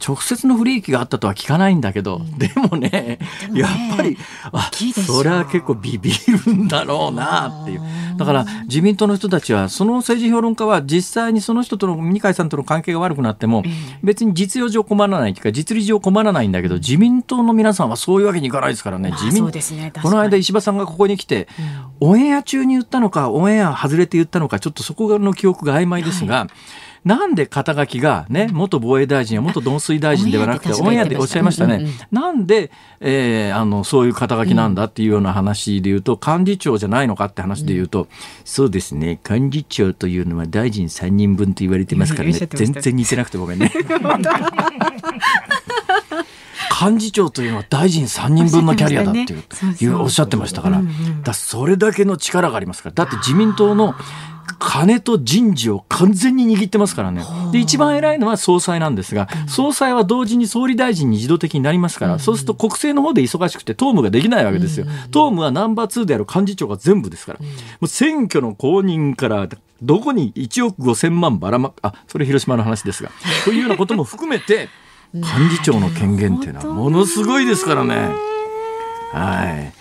[0.06, 3.18] 直接の不利益があったとは聞かないんだけど、でもね
[3.52, 4.16] やっぱり
[4.52, 4.70] あ
[5.04, 6.12] それは結構ビビ
[6.46, 7.80] るんだろうなっていう。
[8.16, 13.62] だから自民党の人たちはその政治評論家は実際にその人との二階さんとの関係が悪くなっても
[14.02, 19.12] 別に実用上困らないというか実利上困らないんだけど自民党の皆さんはそういうわけにいかないですからね。
[19.12, 21.48] 自民、ね、この間石破さんがここに来て、
[22.00, 26.48] うん、オンエア中に言ったのかオンエア外れて言ったのかちょっとそこの記憶が曖昧ですが、はい
[27.04, 31.76] なんで肩書きがね、元防衛大臣や元農水大臣ではなくて、オンエアでおっしゃいましたね。
[31.76, 38.08] うんうん、なんで、えー、あの、そういう肩書きなんだっていうような話で言うと、幹事長じゃないのかって話で言うと、うん、
[38.44, 43.72] そうですね、幹事長というのは大臣3人分と言われてますからね、全然似てなくてごめんね。
[46.80, 50.80] 幹事長というのは大臣3人分のキャリアだっていう、ね、おっしゃってましたから、
[51.24, 52.94] だそれだけの力がありますから。
[52.94, 53.94] だって自民党の
[54.58, 57.22] 金と人事を完全に握ってますからね。
[57.52, 64.86] で、一番偉いのは総裁なんですが、総裁は同時に総理大臣に自動的になりますから、そうすると国政の方で忙しくて党務ができないわけですよ。
[65.10, 67.38] 党務はナンバー2である幹事長が全部ですから。
[67.40, 67.46] も
[67.82, 69.48] う選挙の公認から
[69.82, 73.10] どこに1億5千万ばらまく、あ、それ広島の話ですが、
[73.44, 74.68] というようなことも含めて、
[75.14, 78.10] 幹事長の権限っていうのはものすごいですからね。
[79.12, 79.77] はい。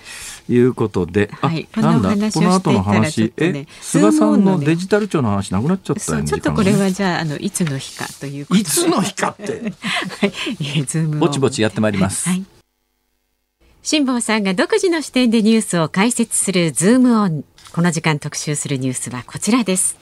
[0.50, 2.32] いうことで、はい、なんだ？
[2.32, 6.28] この後の話、ね、え菅さんのデジタル庁の話なくなっちゃったよね。
[6.28, 9.44] ちょっとこれはじゃああのいつの日かといういつの日かって。
[10.20, 10.32] はい、
[10.86, 12.30] ズームぼちぼちやってまいります。
[12.30, 12.46] はい。
[13.84, 17.44] 辛坊さんが独自の視点でニュースを解説するズームオン。
[17.74, 19.98] この時間特集するニュースはこちらです。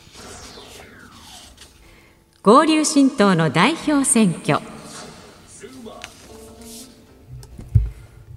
[2.42, 4.75] 合流新党の代表選挙。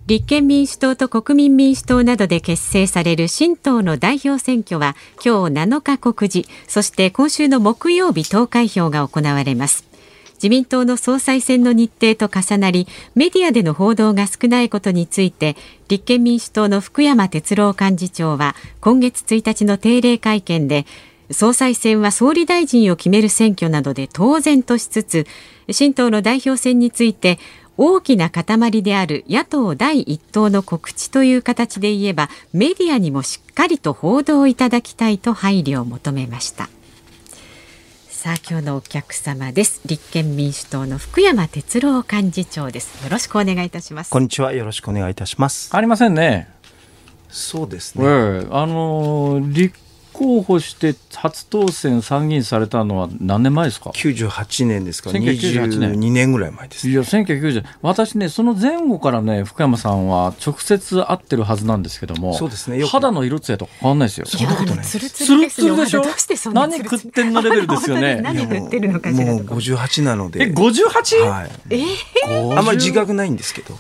[0.08, 6.48] 立憲民主党と国民民主党などで結成される新党の代表選挙は今日7日告示。
[6.66, 9.84] そして今週の木曜日投開票が行われます。
[10.36, 15.56] 自民党の総裁選の日程と重なりメディアでの報道が少ないことについて
[15.88, 20.86] 立憲民主党の福山哲郎幹事長は今月1日の定例会見で
[21.30, 25.26] 総裁選は総理大臣を決める選挙などで当然としつつ
[25.70, 27.38] 新党の代表選について
[27.80, 36.68] 大きな塊である野党第一党の告知という形で言えばメディアにもしっかりと報道いただきたいと配慮を求めました。
[38.08, 39.80] さあ今日のお客様です。
[39.86, 43.04] 立憲民主党の福山哲郎幹事長です。
[43.04, 44.10] よろしくお願いいたします。
[44.10, 44.52] こんにちは。
[44.52, 45.70] よろしくお願いいたします。
[45.72, 46.48] ありませんね。
[47.28, 49.87] そうですね、えー、あの立
[50.18, 55.10] 候補して初当選参議院されたのは何年前ですか？98年ですか。
[55.10, 55.92] 1998年。
[55.92, 64.26] 2年ぐらい前です、いや1990私ねその前後からね福山さんは直接会ってるはずなんですけどもそうですね肌の色つやと変わんないですよ。
[64.26, 66.02] そんなことないつるつるでしょ？
[66.52, 68.20] 何食ってんのレベルですよね。
[68.20, 70.44] 何食ってるのかしらもう58なので。
[70.44, 71.28] え 58?
[71.28, 71.50] はい。
[71.70, 73.78] えー、あんまり自覚ないんですけど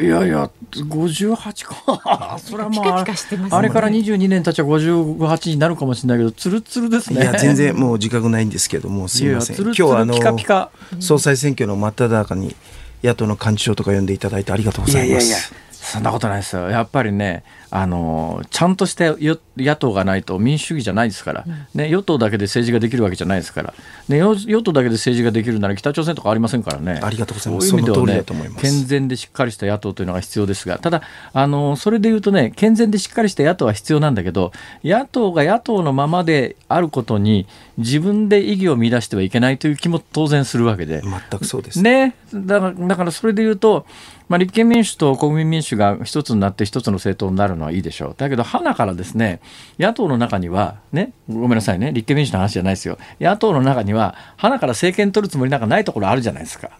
[0.00, 2.38] いやいや、58か。
[2.42, 7.22] それはまあ、あれから22年経ちは58になるかもしれないけど、つるつるですね。
[7.22, 9.56] いや、全然もう自覚ないんですけども、すみません。
[9.56, 12.56] 今日はあのピカピカ、総裁選挙の真っ只中に、
[13.04, 15.26] 野党の幹事長とか呼んでいただいてありがとうございます。
[15.26, 16.68] いやいやいやそんなことないですよ。
[16.68, 23.74] やっぱりね、あのちゃんとした野党がないと民主主義じゃないですから、ね、与党だけで政治ができるわけじゃないですから、
[24.08, 27.00] ね、与党だけで政治ができるなら北朝鮮とかありませんからね。
[27.02, 27.68] ありがとうございます。
[27.68, 31.02] そういう意味ではね、健全でしっかりした野党というのが必要ですが、ただ、
[31.32, 34.52] あのそれでいうとね、健全でしっかりした野党は必要なんだけど、
[34.84, 37.46] 野党が野党のままであることに、
[37.78, 41.02] 自分で意義を見出してはいけないという気も当然するわけで。
[41.02, 41.80] 全くそうです。
[41.80, 42.14] ね。
[42.34, 43.86] だから、だからそれでいうと、
[44.30, 48.14] まあ、立憲民主と国民民主が一つになって一つの政党になるのはいいでしょう。
[48.16, 49.40] だけど、花からですね、
[49.76, 52.96] 野党の中には、ね、ごめんなさいね、立憲民主の話じゃないですよ。
[53.20, 56.70] 野党の中には、花から政権取るつもりなんかないところあるじゃないですか。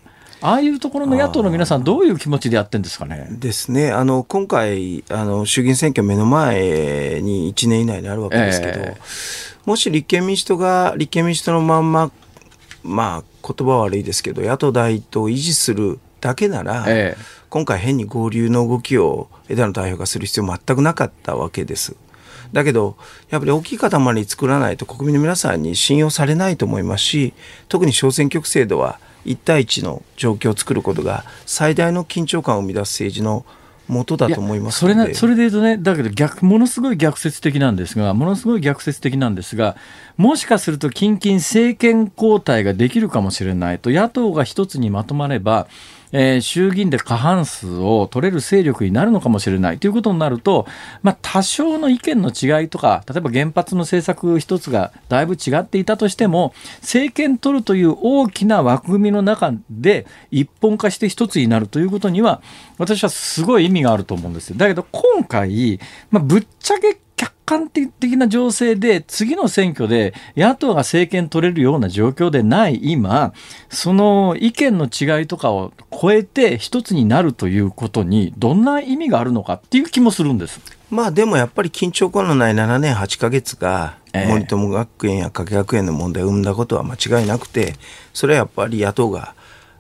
[0.43, 3.27] ああいうところの野党の皆さん、どういう気持ちでやってるんですかね。
[3.33, 12.13] ですね、あの今回あの、衆議院選挙目の前に1年以内にあるわけですけど、えー、もし立憲民主党が立憲民主党のまんま、
[12.85, 21.97] まあ、言葉悪いですけど、野党第一党を維持するだけなら、えー今回変に合流の動きを枝野代表がする必要全くなかったわけです。
[22.53, 22.97] だけど、
[23.29, 27.35] やっぱり大きい塊作らないと国民の皆さんに信用されないと思いますし、
[27.69, 33.45] 特に小選挙区制度は1対1の状況を作ることが最大の緊張感を生み出す政治の
[33.91, 39.77] 元だと思いますそれなそれで言うとね、だけど逆、ものすごい逆説的なんですが、ものすごい逆説的なんですが、
[40.17, 45.67] もしかすると近々政権交代ができるかもしれないと、野党が一つにまとまれば、
[46.13, 50.67] えー、衆議院で過半数を取れる勢力になるのかもしれないということになると、
[51.03, 62.43] まあ、多少の意見の違いとか例えば原発の政策一つがだいぶ違っていたとしても政権取るという大きな枠組みの中で一本化して一つになるということには
[62.79, 64.57] 私はすごい意味があると思うんですよ。
[64.57, 65.79] だけど今回、
[66.11, 66.99] まあ、ぶっちゃけ
[67.51, 73.33] 観的な情勢で次の選挙で野党が政権取れるような状況でない今
[73.71, 80.61] その意見の違いとかを超えて一つになるということにどんな意味があるのかっていう気もするんです。
[80.91, 87.75] まあでもやっぱり緊張感のない7年8か月が森友学園や加計学園の問題を生んだことは間違いなくて
[88.15, 89.35] それはやっぱり野党が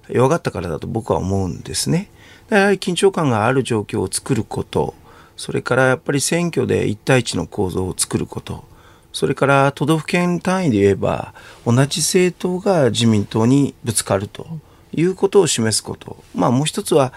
[0.09, 2.11] 弱かったからだと僕は思うんですね。
[2.49, 4.95] やはり緊張感がある状況を作ること
[5.41, 8.63] それからやっぱり選挙で一対一の構造を作ること、
[9.11, 11.33] それから都道府県単位で言えば、
[11.65, 14.47] 同じ政党が自民党にぶつかると
[14.93, 16.23] いうことを示すこと。
[16.35, 17.15] まあもう一つは、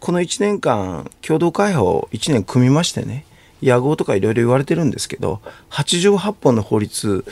[0.00, 3.26] この1年間、共同会派を1年組みましてね、
[3.62, 7.26] 野合とかいろいろ言われてるんですけど、8条8本の法律、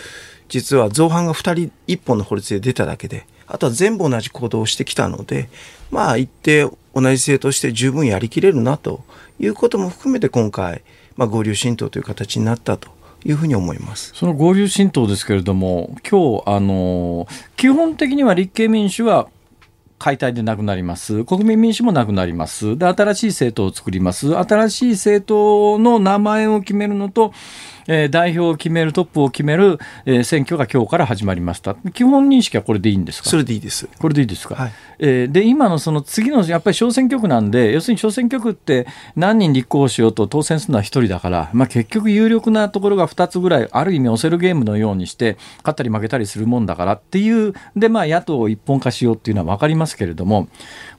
[0.51, 5.49] 実は造反が2人1本の法律で出ただけで、あとは全部同じ行動をしてきたので、
[5.91, 9.05] まあ一定同じ政党して十分やりきれるなと
[9.39, 10.83] いうことも含めて今回、
[11.17, 12.89] まあ、合流新党という形になったと
[13.25, 19.29] いうふうに思いますその合流新党ですけれども、今日あの基本的には立憲民主は
[19.99, 21.25] 解体でなくなります。
[21.25, 22.77] 国民民主もなくなります。
[22.77, 24.37] で、新しい政党を作ります。
[24.37, 27.33] 新しい政党の名前を決めるのと、
[27.87, 31.75] えー、代表を決める、トップを決める、えー、選挙が今日から始まりました。
[31.93, 33.31] 基本認識はこれでいいんですか？
[33.31, 33.89] それでいいです。
[33.99, 34.55] これでいいですか？
[34.55, 50.49] はい、えー、で、今のその次のやっぱり小選挙区なんで、要するに小選挙区って何人立候補しようと当選するのは1人だから、まあ、結局有力なところが2つぐらい、ある意味押せるゲームのようにして、勝ったり負けたりするもんだからっていう、で、まあ、野党を一本化しようっていうのは分かりますけれども、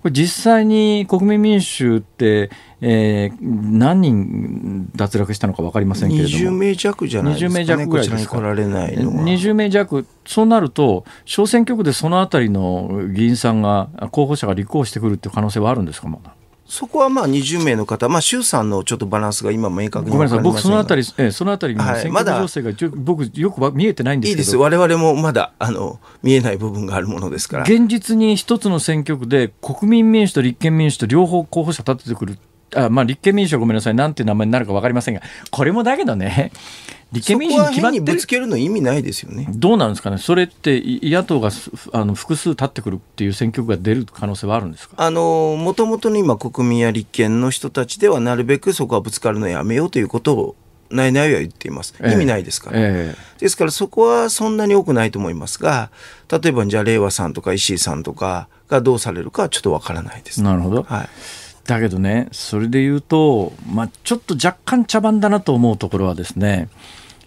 [0.02, 2.50] これ実際に国民民主って、
[2.82, 8.35] えー、何人脱落したのか分かりませんけれども20名弱じゃないですか、ね、20名弱ぐらいですか。
[8.38, 9.23] 来られないのは。
[9.23, 10.05] 20名弱。
[10.25, 16.33] そうなると小選挙区でそのあたりの議員さんが候補者が立候補してくるっていう可能性はあるんですかまだ？
[16.67, 24.39] そこはまあ20名の方、まあ、衆参のちょっとバランスが今、明確にごめんなさい、僕、そのあたり、ええ、そのあたりの選挙情勢が、はい、僕、よく見えてないんですけど。
[24.39, 27.63] いいです、われもまだあの見えない部分があるものですから。
[27.65, 32.39] 現実に一つの選挙区で、国民民主と立憲民主と両方候補者立ててくる
[32.73, 36.51] あまあ、立憲民主はごめんなさい、なんていう名前になるか分かりませんが、これもだけどね、
[37.12, 39.47] 立憲民主に決まってぶつけるの意味ないですよね。
[39.51, 41.51] どうなんですかね、それって野党が
[41.93, 44.95] あの複数立ってくるっていう選挙区が出る可能性はあるんですか？
[44.97, 50.56] あのもともとの今、国民や立憲の人たちでは、なるべくそこはぶつかるのやめようということを、
[50.91, 51.93] ないないは言っています。
[51.99, 55.89] 意味ないですから、ええですからそこはそんなに多くないと思いますが、
[56.32, 60.41] 例えばじゃあ、令和さんとか石井さんとかがどうされるかはちょっとわからないです。
[60.43, 60.84] なるほど。
[60.84, 61.10] はい
[61.65, 66.69] だけどね、それで言うと、まあ、ちょっと若干茶番だなと思うところはですね、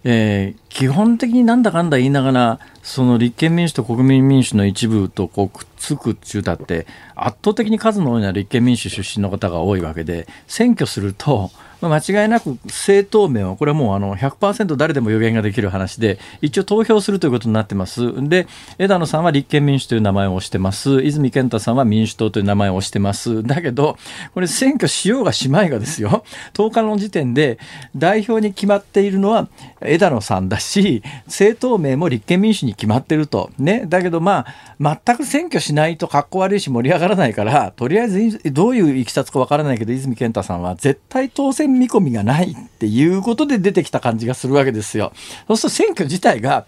[0.05, 18.29] えー、基本的になんだかんだ言いながら、その立憲民主と国民民主の一部とこうくっつく中だって、圧倒的に数の多いのは立憲民主出身の方が多いわけで、選挙すると、まあ、間違いなく政党名は、これはもうあの100%誰でも予言ができる話で、一応投票するということになってます。
[18.29, 18.47] で、
[18.79, 21.03] 枝野さんは立憲民主という名前を押してます。
[21.03, 23.43] 泉健太さんは民主党という名前を押してます。
[23.43, 23.97] だけど、
[24.35, 27.59] これ選挙しようがしまいがですよ、10日の時点で
[27.97, 29.49] 代表に決まっているのは
[29.81, 33.51] 枝野さんだし、政党名も立憲民主に決まってると。
[33.59, 33.85] ね。
[33.87, 34.47] だけどま
[34.81, 45.13] あ、全く選挙しないと格好悪いし盛り上がらないから、とりあえずどういういきさつかわからないけど、泉健太さんは絶対当選見込みがないっていうことで出てきた感じがするわけですよ。
[45.47, 46.67] そうすると選挙自体が、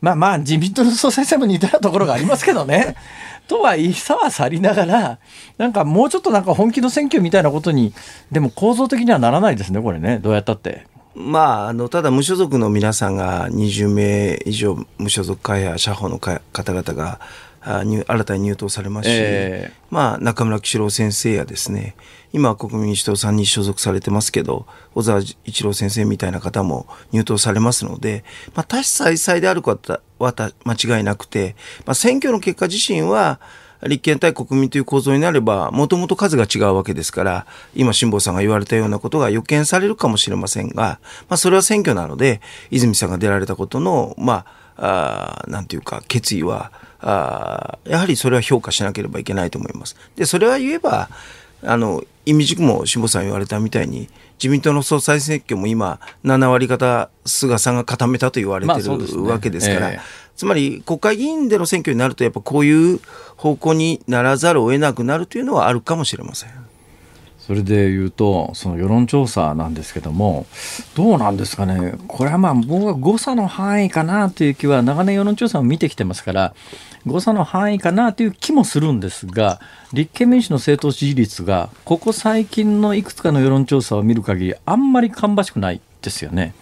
[0.00, 2.96] まあまあ自民党の総裁選も似たようなところがありますけどね。
[3.48, 5.18] とはいさは去りながら、
[5.58, 7.92] なんかもうちょっとなんか本気の選挙みたいなことに、
[8.32, 10.86] でも構造的にはならないですね、これね、どうやったって。
[11.14, 17.20] まあ、あのただ無所属の皆さんが20名以上無所属会や社保の方々が
[17.64, 21.96] 新たに入党されますし、えー、まあ、中村喜四郎先生やですね
[22.32, 28.24] 今国民民主党さんに所属されてますけど小沢一郎先生みたいな方も入党されますので、
[28.54, 33.40] まあ、多種再々であることは間違いなくて、まあ、選挙の結果自身は
[33.86, 44.46] 立憲対国民という構造になれば、もともと数が違うわけですから、今、辛坊さんが言われたようなことが予見されるかもしれませんが、まあ、それは選挙なので、泉さんが出られたことの、ま
[44.76, 49.96] あ、あなんていうか、決意は、あやはりそれは評価しなければいけないと思います。
[50.16, 51.08] で、それは言えば、
[51.66, 60.00] あの意味軸も辛坊さん言われたみたいに自民党の総裁選挙も今7割方菅さんが固めたと言われてる、ね、わけですから、えー、
[60.36, 63.00] つまり国会議員での選挙になるとやっぱこういう
[63.36, 66.50] 方向にならざるを得なくなるというのはあるかもしれません。
[67.46, 70.46] それで言うと、その世論調査なんですけども、
[70.94, 76.54] どうなんですかね、これはまあ、僕は誤差の範囲かなという気は、長年世論調査を見てきてますから、
[77.06, 79.60] 誤差の範囲かなという気もするんですが、
[79.92, 86.54] 立憲民主の政党支持率が、ここ最近のいくつかの世論調査を見る限り、あんまり芳しくないですよね。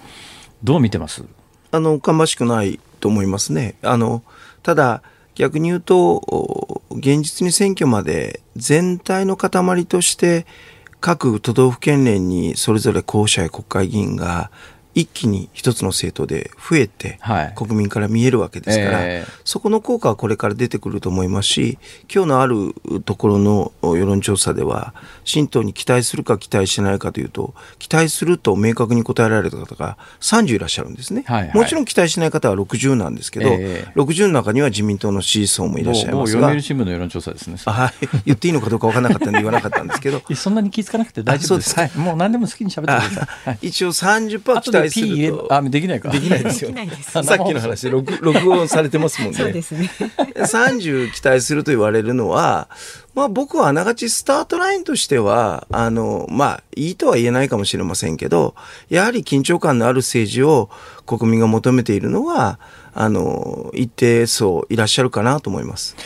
[0.64, 1.24] どう見てます？
[1.70, 3.74] あの芳しくないと思いますね。
[3.82, 4.22] あの
[4.62, 5.02] ただ
[5.34, 10.46] 逆に言うと現実に選挙まで全体の塊として
[11.02, 14.52] 各都道府県連にそれぞれ候補者や国会議員が
[14.94, 17.18] 一気に一つの政党で増えて、
[17.54, 21.78] 国民から見えるわけですから、えー、そこの効果はこれから出てくると思いますし
[22.12, 22.74] 今日のある
[23.04, 37.92] ところの世論調査では新党に期待するか期待しないかというと期待すると明確に答えられた方が30いらっしゃるんですね、はいはい、もちろん期待しない方は60なんですけど、えー、60の中には自民党の支持層もいらっしゃいますが読売新聞の世論調査ですねはい、
[38.26, 40.22] 言っていいのかどうか分からなかったんで言わなかったんですけど。
[40.34, 41.78] そんなに気付かなくて大丈夫です。
[41.78, 46.10] はい、もう何でも好きに喋ってください、一応30%期待するとあできないか。
[46.10, 46.70] できないですよ。
[47.06, 49.38] さっきの話録 録音されてますもんね。
[49.38, 49.90] そうですね。
[50.36, 52.68] 30期待すると言われるのは
[53.14, 58.54] まあ僕はあながちスタートラインとしては、あの、まあいいとは言えないかもしれませんけど、
[58.88, 60.70] やはり緊張感のある政治を
[61.06, 62.58] 国民が求めているのは、
[62.94, 65.96] あの、一定層いらっしゃるかなと思います。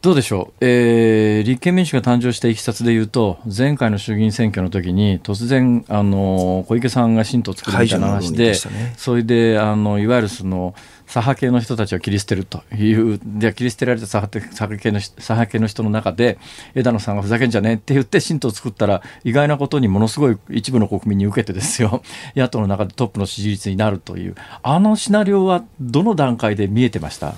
[0.00, 10.76] どうでしょう、えー、立憲民主が誕生したいきさつでいうと、前回の衆議院選挙の時に、突然、あの小池さんが新党を作るみたいな話で、ね、それであのいわゆるその
[11.08, 16.38] 左派系の人たちを切り捨てるという、で切り捨てられた左派系の左派系の人の中で、
[16.76, 22.02] 枝野さんがふざけんじゃねえって言って、新党を作ったら、意外なことにものすごい一部の国民に受けてですよ、
[22.36, 27.34] 野党の中でトップの支持率になるという、あのシナリオはどの段階で見えてました？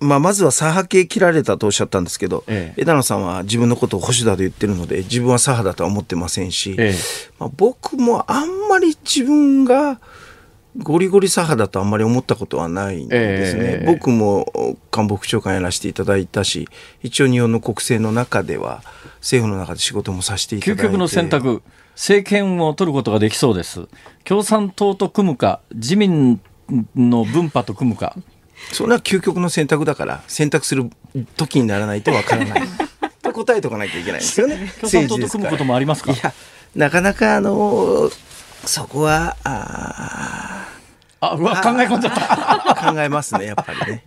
[0.00, 6.94] まあ、まずは左派系切られたとおっしゃったんですけど、ええ、枝野さんは自分のことを保守だと言ってるので自分は左派だとは思ってませんし、え、
[7.38, 10.00] まあ、僕もあんまり自分が
[10.78, 16.68] ゴリゴリ左派だとあんまり思ったことはないんですね、僕も官房副長官やらせていただいたし
[17.02, 18.82] 一応日本の国政の中では
[19.16, 20.82] 政府の中で仕事もさせていただいて。
[20.82, 21.62] 究極の選択
[21.94, 23.86] 政権を取ることができそうです。
[24.24, 26.40] 共産党と組むか自民
[26.96, 28.16] の分派と組むか
[28.72, 30.90] そんな究極の選択だから選択する
[31.36, 32.62] 時にならないとわからない。
[33.22, 34.72] と答えとかなきゃいけないんですよね。
[34.80, 36.12] 共産党と組むこともありますか？
[36.12, 36.32] いや
[36.74, 38.10] なかなかあの
[38.64, 40.66] そこはあ
[41.20, 42.92] あうわ考え込んじゃった。
[42.92, 44.04] 考えますねやっぱりね。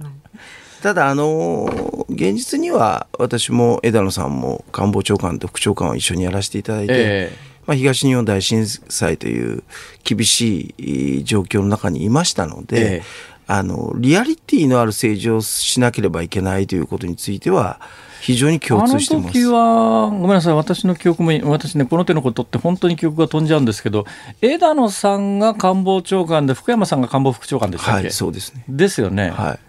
[0.81, 9.63] ただあの現実には私も枝野さんも官房長官と副長官を一緒にやらせていただいて、えーまあ、東日本大震災という
[10.03, 13.01] 厳しい状況の中にいましたので、え
[13.47, 17.79] あのリアリティのある政治をしなければいけないということについては
[18.21, 19.23] 非常に共通してます。
[19.23, 24.05] あの時はごめんなさい私の記憶も私ねこの手のことって本当に記憶が飛んじゃうんですけど
[24.41, 28.63] 枝野さんが官房長官で福山さんが官房副長官でしたっけ、はい、そうですね。
[28.69, 29.29] ですよね。
[29.29, 29.59] はい。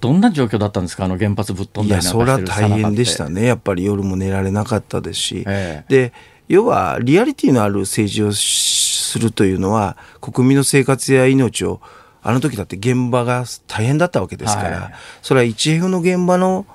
[0.00, 6.12] どんな状況だったんですか、あの原発ぶっ飛んだりいや、それは大変でしたね、やっぱり夜も寝られなかったですし、ええ、で
[6.46, 11.80] 要はリアリティのある政治をするというのは、国民の生活や命を
[12.24, 16.66] あの時だって現場が大変だったわけですから、はい、それは 1F の現場の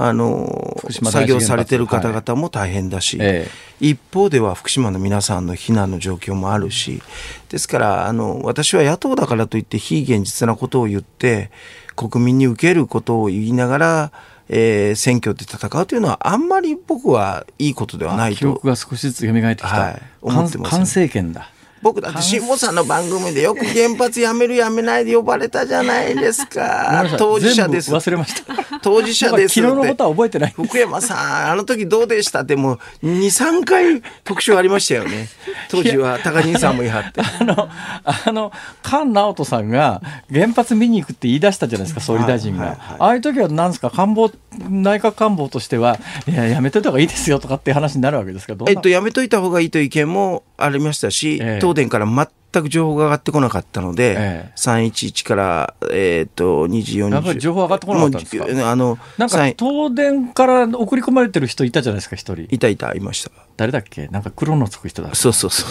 [0.00, 3.46] あの作業されてる方々も大変だし、はい
[3.80, 7.00] 一方では福島の皆さんの避難の状況もあるし
[7.48, 11.52] ですからあの私は野党だからといって非現実なことを言って
[11.94, 14.12] 国民に受けることを言いながら
[14.50, 18.38] えー、選挙で戦うというのはあんまり僕はいいことではないと。
[18.38, 21.50] 記憶が少しずつ蘇ってきた、はい、思ってます、ね、完成権だ
[21.82, 27.04] 僕だって辛坊さんの番組でよく原発やめるやめないで呼ばれたじゃないですか。
[27.18, 27.92] 当事者です。
[27.92, 28.80] 忘れました。
[28.80, 30.52] 当事者です昨日のことは覚えてない。
[30.52, 35.28] 福山さんあの時どうでしたってもう23回特集ありましたよね。
[35.70, 37.20] 当時は高人さんもいはって。
[37.20, 37.68] あの
[38.04, 38.52] あの
[38.84, 40.02] 菅直人さんが
[40.32, 42.78] 原発見に行くって言い出したじゃないですか総理大臣が、はいはい。
[42.78, 58.70] はい、ああいう時は何ですか官房内閣官房としてはいややめといた方がいいですよとかって話になるわけですかえっとやめといた方がいいという意見もありましたし、えー、東電から全く情報が上がってこなかったので、ええ、311から、えー、と2時40やっぱり情報上がってこなかったんですか？
[58.70, 62.46] あのなんか東電から送り込まれてる人いたじゃないですか、一人。
[62.50, 63.30] いたいた、いました。
[63.58, 64.06] 誰だっけ？
[64.06, 65.70] なんか黒のつく人だそうそうそう。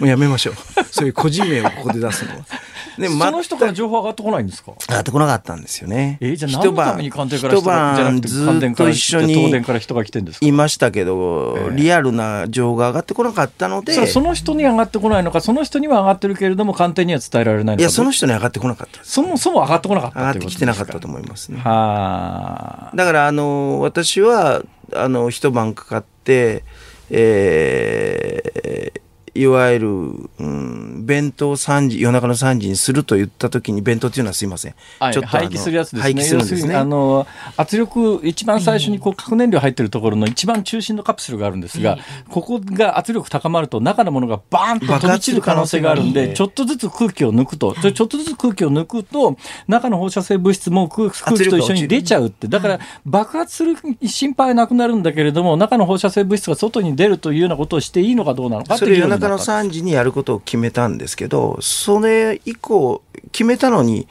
[0.00, 0.54] もうやめましょう。
[0.90, 2.36] そういう個人名をここで出すのは。
[2.98, 4.72] でその人から情報上がってこないんですか？
[4.88, 6.16] 上がってこなかったんですよね。
[6.22, 14.06] えー、じゃあ何のために官邸から人がじゃなくて官邸から一緒に東電から人が来てんですいましたけど、えー、リアルな情報が上がってこなかったので。
[14.06, 17.80] その人に上がってこないのかその人には上がってるけれども官邸には伝えられないのか？
[17.80, 21.60] いやその人に上がってこなかったそもそも上がってこなかった上がってきてなかったと思いますね。
[21.60, 24.62] はだからあの私は
[24.94, 26.64] あの一晩かかって
[27.10, 29.00] えー、
[29.36, 34.74] いわゆる、うん、弁当3時、夜中の3時にすると言ったときに、弁当っていうのはすいません。
[34.98, 36.02] はい、ちょっと廃棄するやつですね。
[36.02, 36.74] 廃棄するんですね。
[36.74, 37.26] あの、
[37.56, 49.36] 圧力、一番最初にこう核燃料入ってるところの一番中心のカプセルがあるんですが、ここが圧力高まると中のものがバーンと飛び散る可能性があるんで、ちょっとずつ空気を抜くと、ちょっとずつ空気を抜くと、
[49.68, 63.02] 中の放射性物質も空気と一緒に出ちゃうって、だから爆発する心配なくなるんだけれども、中の放射性物質が外に出るというようなことをしていいのかどうなのかそれ夜中の3時にやることを決めたんですけど、それ以降、
[63.32, 64.06] 決めたのに、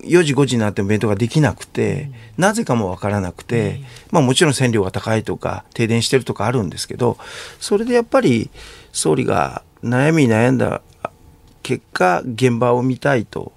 [0.00, 3.80] 4時5時になっても弁当ができなくて、なぜかもわからなくて、
[4.10, 7.16] まあもちろん線量が高いとか、停電してるとかあるんですけど、
[7.60, 8.50] それでやっぱり
[8.92, 10.82] 総理が悩み悩んだ
[11.62, 13.52] 結果、現場を見たいと。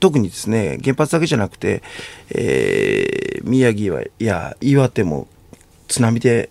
[0.00, 1.82] 特にですね、原発だけじゃなくて、
[2.30, 5.28] えー、宮城や岩手も
[5.88, 6.50] 津波で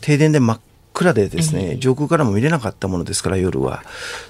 [0.00, 0.60] 停電で真っ
[0.92, 3.82] 暗でですね、上空からも見れなかったものですから夜は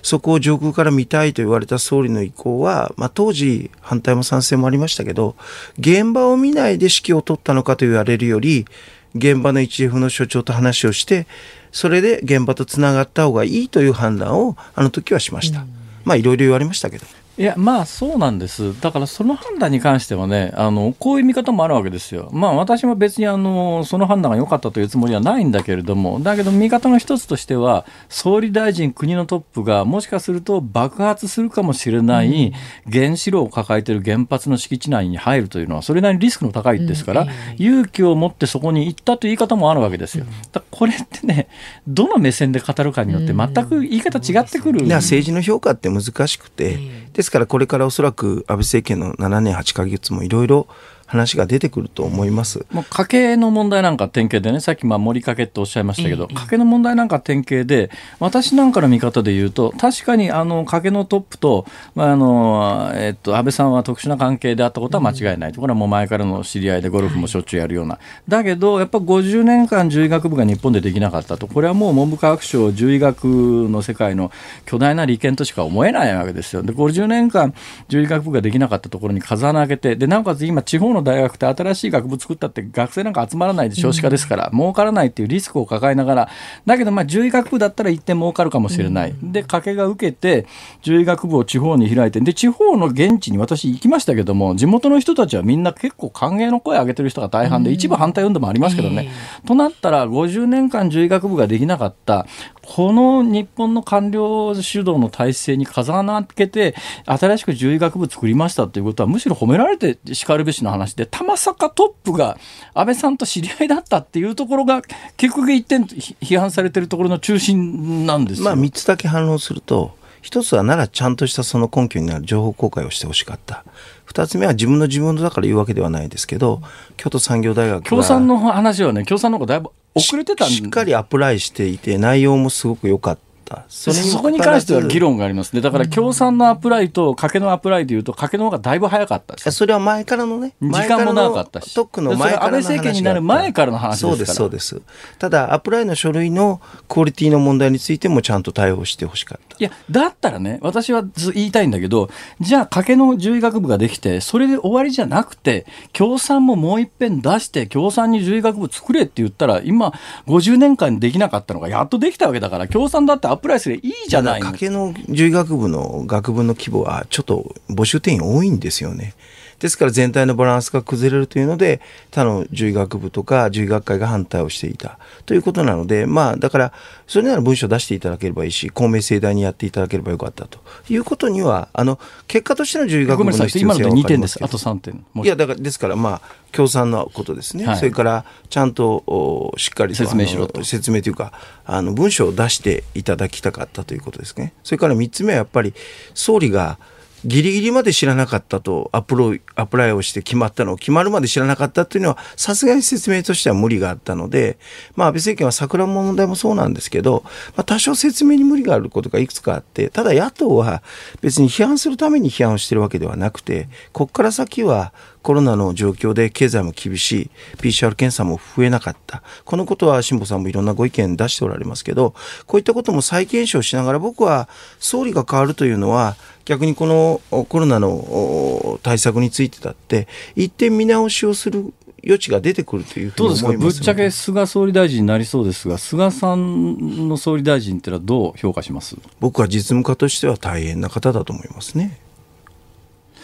[0.02, 5.36] そこを上空から見たいと言われた総理の意向は、まあ、当時反対も賛成もありましたけど
[5.78, 8.66] 現場を見ないで指揮を取ったのかと言われるより
[9.14, 11.26] 現場の 1F の所長と話をして
[11.70, 15.64] それで現場とつながった方がいいという判断をあの時はしました。
[16.04, 17.06] まあいろいろ言われましたけど。
[17.42, 18.80] いや、まあそうなんです。
[18.80, 22.30] だからその判断に関してはね、あの、こういう見方もあるわけですよ。
[22.32, 32.52] まあ私も別にあの、その判断が良かったというつもりはないんだけれども、だけど見方の一つとしては、総理大臣、国のトップがもしかすると爆発するかもしれない
[32.88, 37.26] 原子炉を抱えている原発の敷地内に入るというのは、それなりにリスクの高いですから、
[37.56, 40.26] 勇気を持ってそこに行ったという言い方もあるわけですよ。
[40.52, 41.48] だこれってね、
[41.88, 44.86] どの目線で語るかによって全く言い方違ってくる。
[44.86, 46.78] 政治の評価って難しくて、
[47.12, 50.68] ですからこれからおそらく安倍政権の7年8ヶ月もいろいろ
[51.12, 52.64] 話が出てくると思います。
[52.70, 73.24] もう家計の問題なんか典型でね、さっきまあ盛りかけっておっしゃいましたけど、家計の問題なんか典型で、私なんかの見方で言うと、確かにあの家計のトップと、まああのえっと、安倍さんは特殊な関係であったことは間違いない、これはもう前からの知り合いで、ゴルフもしょっちゅうやるような、だけど、やっぱ50年間、獣医学部が日本でできなかったと、これはもう文部科学省、獣医学
[73.68, 74.32] の世界の
[74.64, 76.62] 巨大な利権としか思えないわけですよ。
[76.62, 77.52] で50年間、
[77.88, 86.28] 獣医学部ができなかったところに風穴開けて、でなおかつ今、地方の大学って新しい学部作ったって学生なんか集まらないで少子化ですから、儲からないっていうリスクを抱えながら、
[86.66, 89.14] だけどまあ獣医学部だったら一点儲かるかもしれない。
[89.22, 90.46] で、家計が受けて、
[90.82, 99.10] 獣医学部を地方に開いて、で、地方の現地に私行きましたけども、地元の人たちはみんな結構歓迎の声を上げてる人が大半で、一部反対運動もありますけどね。
[99.46, 102.26] となったら、50年間獣医学部ができなかった、
[102.64, 106.74] この日本の官僚主導の体制に風穴開けて、
[107.06, 112.38] 新しく獣医学部作りましたということは、むしろ褒められてしかるべしの話で、たまさかトップが
[112.74, 114.82] 安倍さんと知り合いだったっていうところが、
[115.16, 123.64] 結局一点批判されてるところの中心なんですまあ、3つだけ反論すると、一つはならちゃんとしたその根拠になる情報公開をしてほしかった。
[124.04, 126.62] 二つ目は自分の自分だから言うわけではないですけど、
[126.96, 133.31] 京都産業大学共産の話はね、共産の方がだいぶ遅れてたしっかりアプライしていて、内容もすごく良かった。
[133.68, 135.60] そそこに関しては議論がありますね。
[135.60, 139.50] だから共産のアプライと賭けのアプライでいうと、賭けの方がだいぶ早かったです。
[139.50, 141.74] それは前からのね、時間も長かったし。
[141.74, 144.80] 特の前からの安倍政権になる前からの話そうです、そうです。
[145.18, 149.56] ただ、アプライの書類のクオリティの問題についてもちゃんと対応してほしかった。
[149.58, 159.92] いや、だったらね、私は言いたいんだけど、じゃあ、賭けの獣医学部ができて、それで終わりじゃなくて、共産ももう一遍出して、共産に獣医学部作れって言ったら、今、
[160.26, 164.40] 50年間できなかったのがやっとできたわけだから、共産だってアププライスでいいじゃない。
[164.40, 169.14] 家計の獣医学部の学部の規模はちょっと募集定員多いんですよね。
[169.62, 174.98] ですから全体のバランスが崩れるというので他の獣医学部とか獣医学会が反対をしていた。
[175.24, 176.72] ということなのでまあだから
[177.06, 180.58] それなら文章を出していただければいいし公明正大にやっていただければよかったと。
[180.88, 185.04] いうことにはあの結果としての獣医学部の必要性は分かりますけどあと3点。
[185.14, 190.64] いやだからですからまあ共産のことですね、はい、それからちゃんとしっかりと説明しろと。
[190.64, 191.32] 説明というか
[191.64, 194.54] あの文章を出していただきたかったということですね。
[194.64, 195.72] それから3つ目はやっぱり
[196.14, 196.80] 総理が
[197.24, 204.58] ギリギリまで知らなかったとアプロアプライをして決まったのを決まるまで知らなかったというのはさすがに説明としては無理があったので、
[204.96, 207.22] まあ、安倍政権は桜の問題もそうなんですけど、
[207.56, 210.82] まあ、多少説明に無理があることがいくつかあってただ野党は
[211.20, 214.92] 別に批判するために批判をしてるわけではなくてここから先は
[215.22, 219.22] コロナの状況で経済も厳しい PCR 検査も増えなかった。
[219.44, 222.14] このことは辛坊さんもいろんなご意見出しておられますけど
[222.46, 224.48] こういったことも再検証しながら僕は
[224.78, 231.72] 総理が変わるというのは逆にこのコロナの対策についてだって一点見直しをする
[232.04, 238.96] 余地が出てくるというふうに思います、ね、ぶっちゃけ菅総理大臣になりそうですが菅さんの総理大臣ってのはどう評価します？
[239.20, 241.98] 僕は実務家としては大変な方だと思いますね。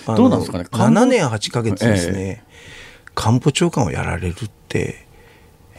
[0.06, 5.06] どうなんですかね？7年8か月ですね、えー、官房長官をやられるって、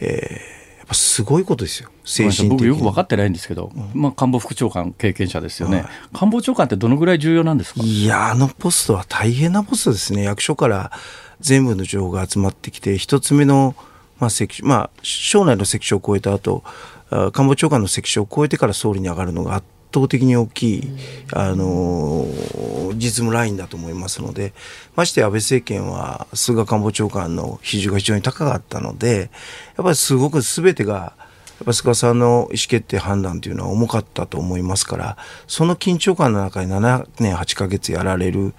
[0.01, 0.58] えー
[0.89, 7.81] ぱすごいことですよ、精神僕よく分かってないんですけど、うん、まあ、官房副長官経験者ですよね、はい、官房長官ってどのぐらい重要なんですか？
[7.81, 10.91] いや、あのポストは大変なポストですね、役所から
[11.39, 13.75] 全部の情報が集まってきて、一つ目の、
[14.19, 16.63] まあ関まあ、省内の関所を超えた後
[17.31, 20.97] 官房長官の関所を超えてから総理に上がるのが圧倒的に大きい、
[21.33, 22.25] あの
[22.95, 24.53] 実務ラインだと思いますので
[24.95, 29.29] まして安倍政権は菅官房長官の比重が非常に高かったので
[29.77, 35.17] やっぱりすごく全てがやっぱ菅さんの意思決定判断というのは重かったと思いますから
[35.47, 38.53] その緊張感の中に7年8か月やられる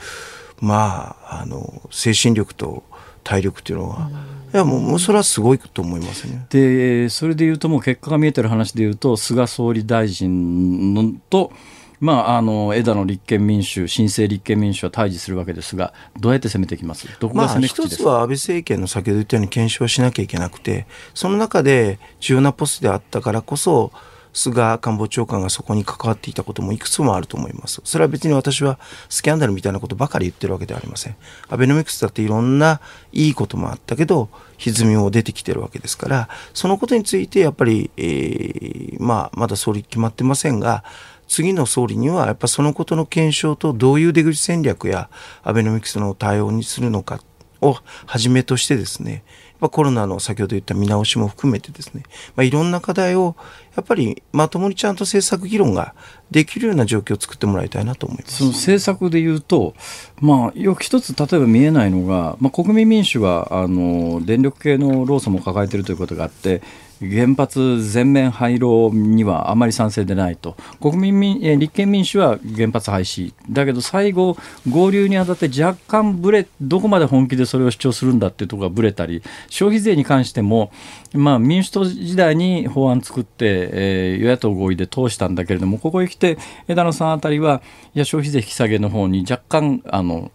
[0.60, 2.82] まああの精神力と
[3.22, 4.10] 体力っていうのは。
[4.52, 6.46] いやもうそれはすごいと思いますね。
[6.50, 11.52] でそれでいうともう結果が見えてる話でいうと菅総理大臣のと
[12.00, 17.06] まあ、あの枝野立憲民主、新生立憲民主は対峙するわけですが、どうやって攻めてきます？
[17.20, 23.92] どこが攻め口ですか、まあ、一つは安倍政権の先ほど言ったように検証しなきゃいけなくて、その中で重要なポストであったからこそ、
[24.32, 27.80] 菅官房長官がそこに関わっていたこともいくつもあると思います。
[27.84, 28.78] それは別に私は
[29.08, 31.16] スキャンダルみたいなことばかり言ってるわけではありません。
[31.48, 32.80] アベノミクスだっていろんな
[33.12, 34.28] いいこともあったけど、
[34.58, 40.84] 歪みも出てきてるわけですから、そのことについてやっぱり、えー、まあ、まだ総理決まってませんが、
[41.26, 45.08] 次の総理にはやっぱそのことの検証とどういう出口戦略や
[45.44, 47.20] アベノミクスの対応にするのか
[47.60, 47.76] を
[48.06, 49.22] はじめとしてですね、
[49.60, 52.02] まあ、コロナの先ほど言った見直しも含めてですね、
[52.34, 53.36] まあ、いろんな課題を
[53.76, 55.94] やっぱりまともにちゃんと政策議論が
[56.30, 58.38] できるような状況を作ってもらいたいなと思います。
[58.38, 59.74] その政策でいうと、
[60.20, 66.62] まあ、よく一つ例えば見えないのが、まあ、国民民主はあの電力系の労組も抱えているということがあって
[67.00, 74.36] 原発全面廃炉にはあまり賛成でないと、国民民立憲民主は原発廃止、だけど最後、
[74.68, 80.70] 合流にあたって若干ぶれ、どこまで本気でそれを主張するんだっていうところがぶれたり、消費税に関しても、
[81.14, 86.38] まあ、民主党時代に法案作って、えー、与野党合意で通したんだけれども、ここへ来て、
[86.68, 87.62] 枝野さんあたりは、
[87.94, 90.30] いや、消費税引き下げの方に若干、あの、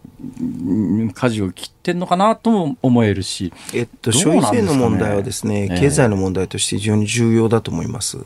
[1.14, 8.18] 舵を切ってんのかなとも思えるし、えっと、消費税の問題はですね、経済の問題として非常に重要だと思います。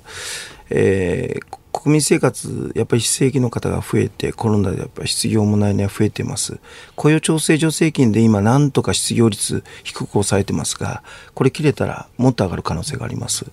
[0.71, 6.59] えー、国民生活、やっぱり非正規の方が増えて、コロナでやっぱり失業もないね増えています。
[6.97, 11.03] 雇用調整助成金で今、なんとか失業率低く抑えてますが、
[11.35, 13.47] これ切れたらもっと上がる可能性があります。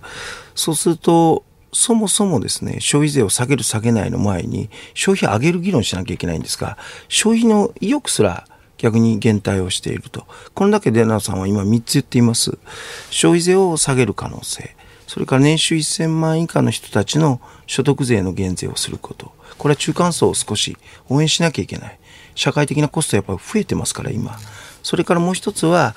[0.54, 1.44] そうすると、
[1.78, 6.76] そもそもですね、消費税を下げる下げないの前に、消費上げる議論しなきゃいけないんですが、
[7.06, 8.48] 消費の意欲すら
[8.78, 10.26] 逆に減退をしていると。
[10.54, 12.58] これだけでナさんは今3つ言っています。
[13.10, 14.74] 消費税を下げる可能性。
[15.06, 19.30] それから年収1000万以下の人たちの所得税の減税をすること。
[19.56, 20.76] これは中間層を少し
[21.08, 21.98] 応援しなきゃいけない。
[22.34, 24.36] 社会的なコストやっぱり増えてますから今。
[24.88, 25.94] それからもう一つは、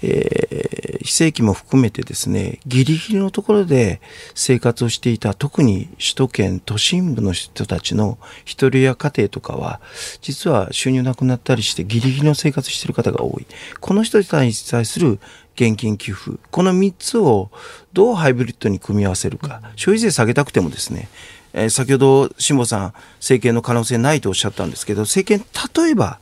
[0.00, 4.00] えー、非正規も含めてですね、ギリギリのところで
[4.34, 8.16] 生活をしていた、特に首都圏都心部の人たちの
[8.46, 9.82] 一人や家庭とかは、
[10.22, 13.44] 実は収入なくなったりしてギリギリの生活してる方が多い。
[13.82, 15.20] この人に対する
[15.54, 17.50] 現金給付、この3つを
[17.92, 21.10] どうハイブリッドに組み合わせるか、消費税下げたくてもですね、
[21.52, 25.44] えー、先ほど辛坊さん、政権の可能性ないとおっしゃったんですけど、政権、
[25.84, 26.18] 例えば、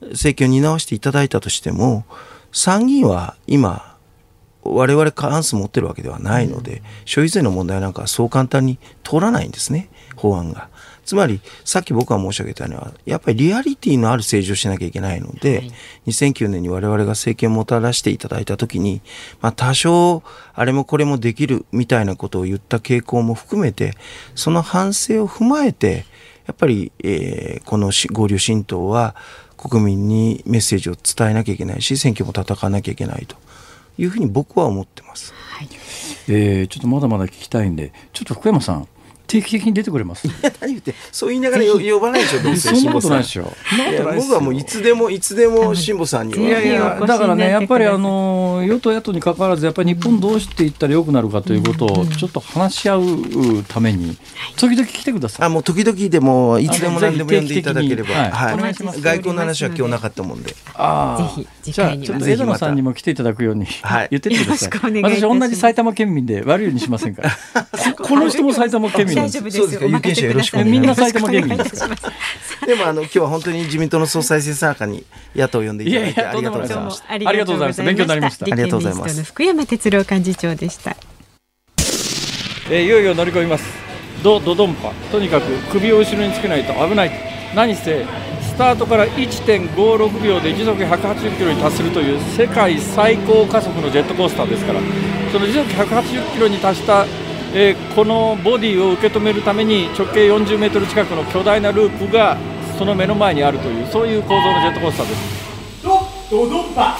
[0.00, 2.04] 政権を担わせていただいたとしても、
[2.52, 3.96] 参議院は今、
[4.62, 10.68] 我々過半数持ってるわけではないので、消費税の問題なんかはそう簡単に通らないんですね、法案が。
[11.04, 15.72] つまり、さっき僕が申し上げたのは、やっぱりリアリティのある政治をしなきゃいけないので、はい、
[16.08, 19.02] 2009年に我々が政権をもたらしていただいたときに、
[19.40, 23.94] まあ多少、あれもこれもできるみたいなことを言った傾向も含めて、
[24.34, 26.06] その反省を踏まえて、
[26.46, 29.14] やっぱり、えー、この合流新党は、
[29.68, 33.36] 国民にメッセージを伝えなきゃいけないし選挙も戦わなきゃいけないと
[33.98, 35.68] いうふうに僕は思ってます、はい、
[36.28, 38.88] えー、ちょっとまだまだ聞きたいんでちょっと福山さん
[39.26, 40.26] 定期的に出てくれます。
[40.26, 43.22] い や何言ってそう言いながら呼ばないでしょどうせ辛坊さん。
[43.22, 54.16] いや僕はもういつでもいつでも辛坊さんにいやいやだからねやっぱりあの与党野党に関わらずやっぱり日本どうしていったらよくなるかということをちょっと話し合うために
[54.56, 55.46] 時々来てください。
[55.46, 58.14] あもう時々でもいつでも何でも呼んでいただければ。
[58.14, 59.00] はい。
[59.00, 60.54] 外交の話は今日なかったもんで。
[60.74, 63.66] ああぜひじゃあちょっと枝野さんにも来ていただくように。
[64.10, 64.70] 言っててください。
[65.02, 67.30] 私同じ埼玉県民で悪いようにしませんから。
[67.96, 69.88] この人も埼玉県民大丈夫ですよ。
[69.88, 71.88] 有権者よろしくみんな埼玉県民です
[72.66, 75.04] でもあの今日は本当に自民党の総裁選参加に
[75.34, 77.12] 野党を呼んでいただいてありがとうございました。
[77.12, 77.82] ありがとうございます。
[77.82, 78.46] 勉強になりました。
[78.46, 79.24] ありがとうございます。
[79.24, 80.96] 福山哲郎幹事長でした。
[82.68, 83.64] えー、いよいよ乗り込みます。
[84.22, 84.90] ドドドンパ。
[85.12, 87.10] とにかく首を後ろにつけないと危ない。
[87.54, 88.04] 何せ
[88.56, 94.80] スタートから1.56秒で時速180キロに達するという世界最高加速のジェットコースターですから
[95.30, 97.04] その時速180キロに達した
[97.58, 102.36] えー、このボディを受け止めるために直径40メートル近くの巨大なループが
[102.76, 105.46] その目の前にあるというそういう構造のジェットコースターです。
[105.82, 106.98] ドドンパラン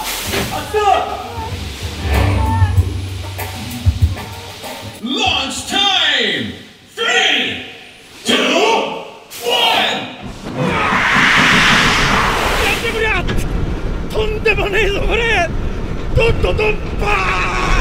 [5.51, 5.77] チタ
[6.21, 6.53] イム
[6.95, 7.05] !3、
[8.25, 8.33] 2、
[9.29, 9.53] 1!
[12.63, 13.05] やってくれ
[14.09, 15.47] とんでもねえぞこれ
[16.15, 17.76] ドドドンパ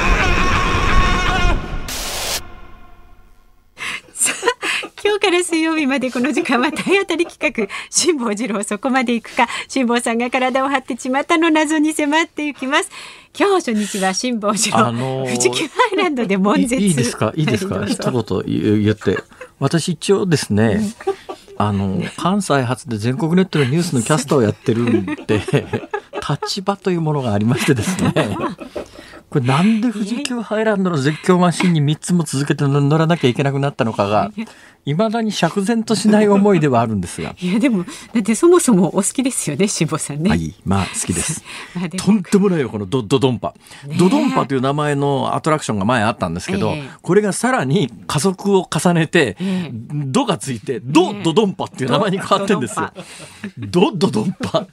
[5.20, 12.90] から水曜日までこの時間は体当たり企画辛坊治郎そこまで行くか辛坊さんが体を張って巷の謎に迫っていきます。
[13.38, 16.76] 今日初日は辛坊治郎、あのー、富士急ハイランドで悶絶。
[16.82, 17.32] いいですか？
[17.36, 19.18] いいですか、はい、一言言って
[19.58, 20.80] 私一応ですね
[21.58, 25.42] あの関西発で全国ネットのニュースのキャスターをやってるんで
[26.28, 28.12] 立場というものがありましてですね
[29.30, 34.30] これなんで富士急ハイランドの絶叫マシンに3つも続けて乗らなきゃいけなくなったのかが
[34.86, 37.34] いまだに釈然としない思いではあるんですが。
[37.40, 40.30] いやでもだってそもそもお好きですよね辛坊さんね。
[40.30, 41.42] はいまあ好きです。
[41.98, 43.52] とんでもないよこのドドドンパ、
[43.88, 52.92] ね、ドドンパという名前のアトラクションが前あったんですけど、えー、これがさらに加速を重ねて、えー、ドがついてドドドンパっていう名前に変わってるんですよ。
[53.58, 54.68] ドドドンパ。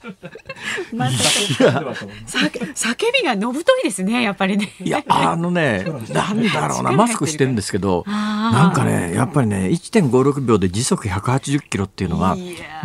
[0.94, 12.36] ま叫びがのぶといですねやっぱりねいやあのねなんだろうなマスクしてるんですけどなんかねやっぱりね1 1.56秒で時速180キロっていうのは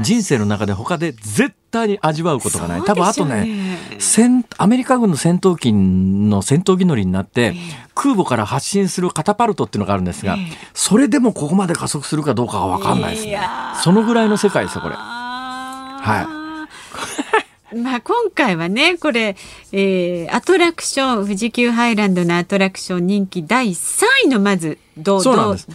[0.02, 2.82] 人生の中で他で絶対に味わうことがない。
[2.82, 7.54] 多分あとね、戦アメリカ軍の戦闘機の戦闘機乗りになって、
[7.96, 10.38] 空母から発進するカタパルトっていうのがあるんですが、
[10.74, 13.40] それでもここまで加速するかどうかが分かんないですね。
[13.84, 14.96] そのぐらいの世界ですよ、これ。
[14.96, 16.28] は
[17.36, 17.40] い。
[17.76, 19.36] まあ、今回はねこれ、
[19.72, 25.68] えー、アトラクション富士急ハイランドのアトラクション人気第3位のまずドそうなんです。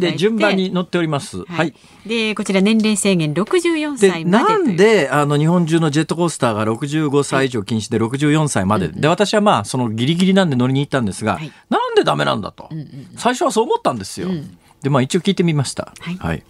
[0.00, 1.38] で順番に乗っております。
[1.38, 1.56] はい。
[1.56, 1.74] はい、
[2.06, 14.28] でこちら年齢制限64歳までなんであの日本中のジェットコースターが65歳以上禁止で64歳まで、はい、で私はまあそのギリギリなんで乗りに行ったんですが、はい、なんでダメなんだと、うんうん、最初はそう思ったんですよ。
[14.28, 15.92] うん、でまあ一応聞いてみました。
[16.00, 16.42] はい、はい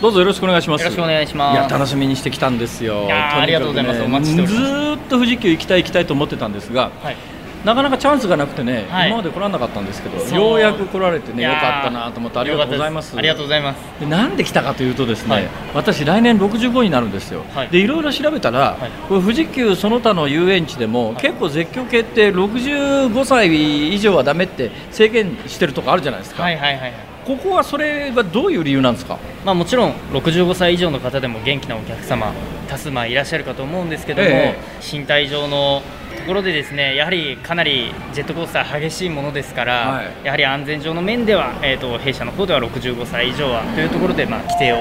[0.00, 0.82] どうぞよろしくお願いします。
[0.82, 1.54] よろしくお願いします。
[1.54, 3.08] いや楽しみにしてきたんですよ。
[3.10, 4.02] ありがとうございます。
[4.02, 4.64] お待ちしております。
[4.64, 7.16] ずっと富士急行きたい行きたいと思ってたんですが、はい、
[7.64, 13.16] なかなかチャンスがなくてね、はい、今まで来らなかったんですけど、ようやく来られてねよかったなと思ってありがとうございます。
[13.16, 14.00] ありがとうございます。
[14.00, 17.44] でなんで来たかというとですね、はい、私来年65になるんですよ。
[17.54, 18.76] はい、でいろいろ調べたら、
[19.08, 26.42] これ富士急その他の遊園地でも、結構絶叫系って65歳以上はダメって制限してるとこあるじゃないですか。
[26.42, 27.13] はいはいはい。
[27.24, 32.32] ここはそれはどういう理由なんですか、まあ、もちろん65歳以上の方でも元気なお客様
[32.68, 35.82] 多数まあいらっしゃるかと思うんですけども、えー、身体上の
[36.18, 44.76] ところでですねやはりかなりジェットコースター激しいものですから、はい、やはり安全上の面では、えーと、弊社の方では65歳以上はというところで、まあ、規定を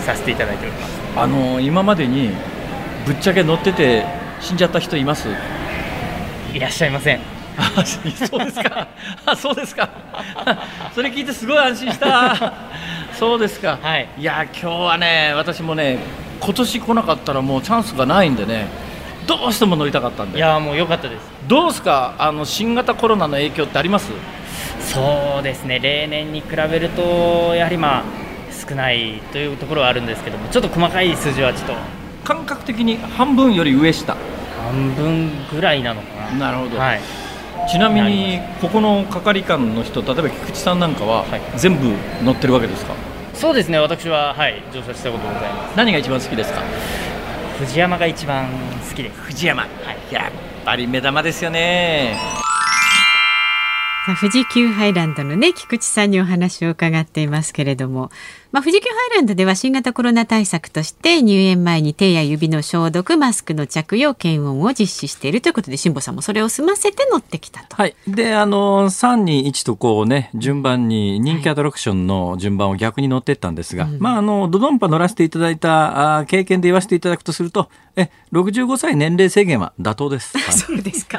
[0.00, 1.00] させていただいております。
[1.16, 2.30] あの今までに
[3.06, 4.04] ぶっちゃけ乗ってて
[4.40, 5.28] 死んじゃった人います？
[6.52, 8.88] いらっしゃいませんあ そうですか。
[9.24, 9.88] あそうですか。
[10.94, 12.52] それ聞いてすごい安心した。
[13.18, 15.98] そうですか、はい、いや今日はね私もね
[16.38, 18.66] 今年来なかったらもうチャンスがないんでね
[19.26, 20.38] どうしても乗りたかったんで。
[20.38, 21.22] いやもう良かったです。
[21.48, 22.14] どうですか？
[22.18, 24.10] あの新型コロナの影響ってあります？
[24.80, 25.78] そうですね。
[25.78, 28.02] 例年に比べるとやはりまあ
[28.68, 31.74] 少ないというところはあるんですけどもちょっと細かい数字はちょっと。
[32.24, 34.16] 感覚的に半分より上下。
[34.64, 36.50] 半分ぐらいなのかな。
[36.50, 37.00] なるほど、はい
[37.68, 41.24] ちなみにここの係官の人例えば菊池さんなんかは
[41.56, 41.92] 全部
[42.24, 42.94] 乗ってるわけですか、
[43.34, 43.78] そうですね。
[43.78, 44.62] 私ははい。
[44.72, 45.76] 乗車したことございます。
[45.76, 46.62] 何が一番好きですか？
[47.58, 48.48] 藤山が一番
[48.88, 49.20] 好きです。
[49.20, 50.32] 藤山、はい、やっ
[50.64, 52.16] ぱり目玉ですよね。
[54.20, 58.10] 富士急ハイランドのね菊池さんにお話を伺っていますけれども、
[58.56, 67.76] まあ、富士急ハイランドでは新型コロナ対策として入園前に手や指の消毒マスクの着用検温を実施しているということで辛坊さんもそれを済ませて乗ってきたと。
[67.76, 80.34] はいであの3に1とこうね順番に人気アトラクションの順番を逆に乗っていったんですが、はい、まああのドドンパ乗らせていただいたあ経験で言わせていただくとするとえ65歳年齢制限は妥当です。
[80.52, 81.18] そうですか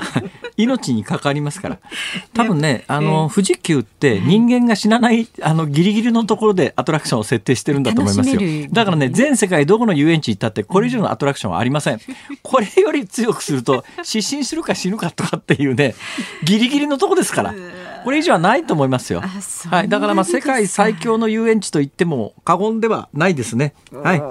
[0.57, 1.79] 命に関わりますから
[2.33, 8.41] 多分ねあの、富士急って人間が死なない、あの、ギリギリのところでアトラクションを設定してるんだと思いますよ。
[8.71, 11.99] だからね、全世界どこの遊園地行ったって、これ以上のアトラクションはありません。
[12.43, 15.95] これより強くすると、失神するか死ぬかとかっていうね、
[16.43, 17.53] ギリギリのとこですから。
[18.03, 19.21] これ以上はないと思いいますよ。
[19.21, 23.73] はい、だからまあ世界最強の遊園地と言っても過言ではないですね。
[23.91, 24.23] はい。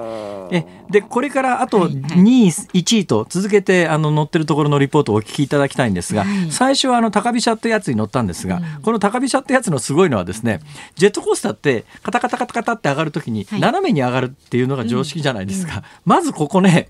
[0.50, 10.60] えでこれからあと2位、1位と続けてあの乗ってるところのリポートをお聞きいただきたいんですが、はい、最初はあの高飛車ってやつに乗ったんですが、うん、この高飛車ってやつのすごいのはですね
[10.94, 15.82] ジェットコースターってカタカタカタカタって上がるときに斜めに上がるっていうのが常識じゃないですか。
[16.04, 16.88] まずここね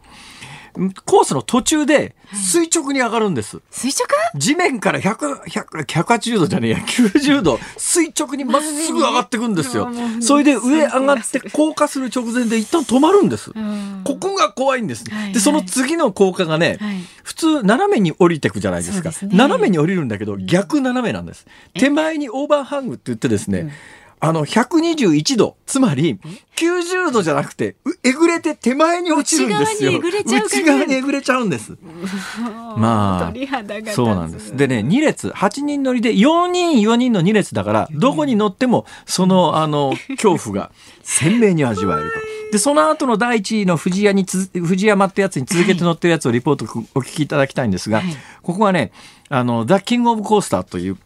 [1.04, 3.60] コースの途中で垂直に上がるんです。
[3.70, 4.06] 垂直？
[4.38, 9.88] 地面から100、100、180度じゃねえや、90度、垂直にまっすぐ上がっていくんですよ。
[10.20, 13.52] それで上上がって降下する直前で一旦止まるんです。
[14.04, 15.04] ここが怖いんです。
[15.32, 16.78] で、その次の降下がね、
[17.22, 19.10] 普通斜めに降りていくじゃないですか。
[19.22, 21.46] 斜めに降りるんだけど、逆斜めなんです。
[21.74, 23.72] 手前にオーバーハングって言ってですね、
[24.18, 26.18] あの、121度、つまり、
[26.56, 30.00] 90度じゃなくて、えぐれて手前に落ちるんですよ。
[30.00, 31.76] 内側にえぐれちゃうんです。
[32.76, 34.56] まあ、そうなんです。
[34.56, 40.70] でね、2列、8人乗りで、4人、4人の2列だから、どこに乗っても、その、あの、恐怖が
[41.02, 42.16] 鮮明に味わえると。
[42.52, 46.64] で、その後の第一位の藤屋につ、藤山ってやつに続けて乗ってるやつをリポート
[46.94, 48.92] お聞きいただきたいんですが、はい、ここはね、
[49.28, 50.96] あの、ザ・キング・オブ・コースターという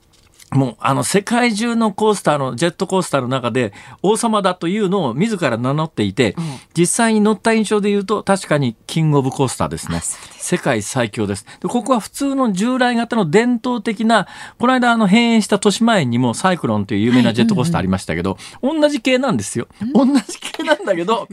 [0.53, 3.72] もうあの世界中のコースターのジェットコースターの中で
[4.03, 6.44] 王様だというのを自ら名乗っていて、うん、
[6.76, 10.01] 実際に乗った印象で言うと確かにキングオブコースターですね。
[10.01, 11.46] 世界最強です。
[11.61, 14.26] でここは普通の従来型の伝統的な、
[14.59, 19.68] この間あの閉園した年前にもサイクロンという有名なジェットコースターありましたけど、はいうんうん、同じ系なんですよ。
[19.94, 21.28] 同じ系なんだけど、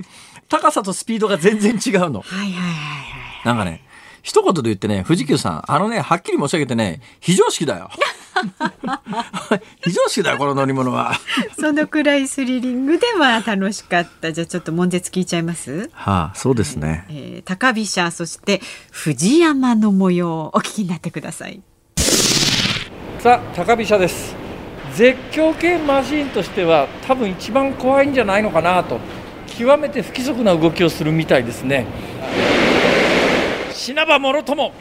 [0.48, 2.22] 高さとスピードが全然違うの。
[2.22, 2.72] はいはいはいは
[3.44, 3.48] い。
[3.48, 3.82] なんかね、
[4.22, 7.90] 一言で言ってね、富士急さん、あのね、はっきり申し上げてね、非常識だよ。
[9.84, 11.14] 非常識だよこの乗り物は。
[11.60, 14.32] そのくらいスリリングでは楽しかった。
[14.32, 15.90] じゃあちょっと悶絶聞いちゃいます？
[15.94, 18.62] はあそうですね、えー、高飛車そして
[18.92, 21.62] 藤山の模様お聞きになってください。
[23.20, 24.36] さあ高飛車です。
[24.94, 29.00] 絶叫系マシンとしては多分一番怖いんじゃないのかなと
[29.48, 31.86] 極めて不規則な動きをするみたいですね
[33.88, 34.74] 死なばもろとも。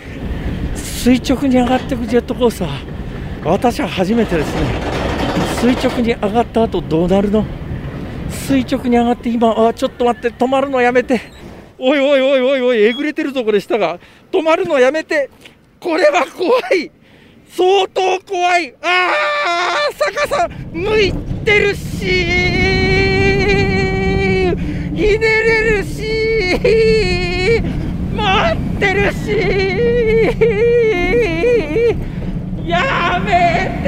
[0.74, 2.68] 垂直に上がっていくジェットコースター
[3.44, 4.62] 私は初めてですね。
[5.61, 7.46] 垂直に上がった後どうなるの？
[8.28, 11.20] 垂直に上がって今あちょっと待って止まるのやめて。
[11.78, 14.00] おいおいおいおいおいえぐれてるとこでしたが。
[14.32, 15.30] 止まるのやめて。
[15.78, 16.90] これは怖い。
[17.48, 18.74] 相当怖い。
[18.82, 19.12] あ
[19.88, 21.12] あ逆さ向い
[21.44, 22.07] てるし。
[24.96, 26.02] ひねれるし。
[28.53, 29.27] ってるし。
[32.66, 33.31] やめ
[33.83, 33.87] て。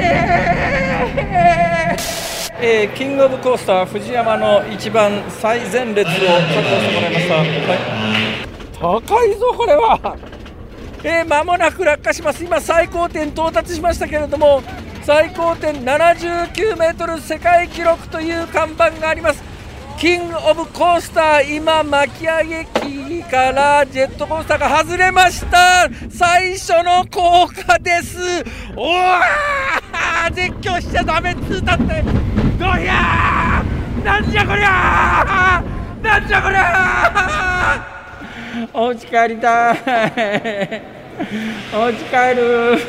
[2.61, 10.17] えー、キングオブコースター藤山の一番最前列を確保してもらいました、はい、高いぞこれは。
[11.01, 12.43] えー、間もなく落下します。
[12.43, 14.61] 今最高点到達しましたけれども
[15.03, 19.48] 最高点79メートル世界記録という看板があります。
[19.99, 25.89] キングオブコースター今巻き上げ機からジェットコースターが外れました。
[26.09, 28.17] 最初の効果です。
[28.77, 29.19] おわ
[30.31, 31.83] 絶叫しちゃダメっつったって。
[32.57, 33.61] どや
[34.01, 35.61] なんじゃこりゃ
[36.01, 37.85] なんじゃこりゃ
[38.73, 40.81] お家帰りたい。
[41.73, 42.79] お家帰る。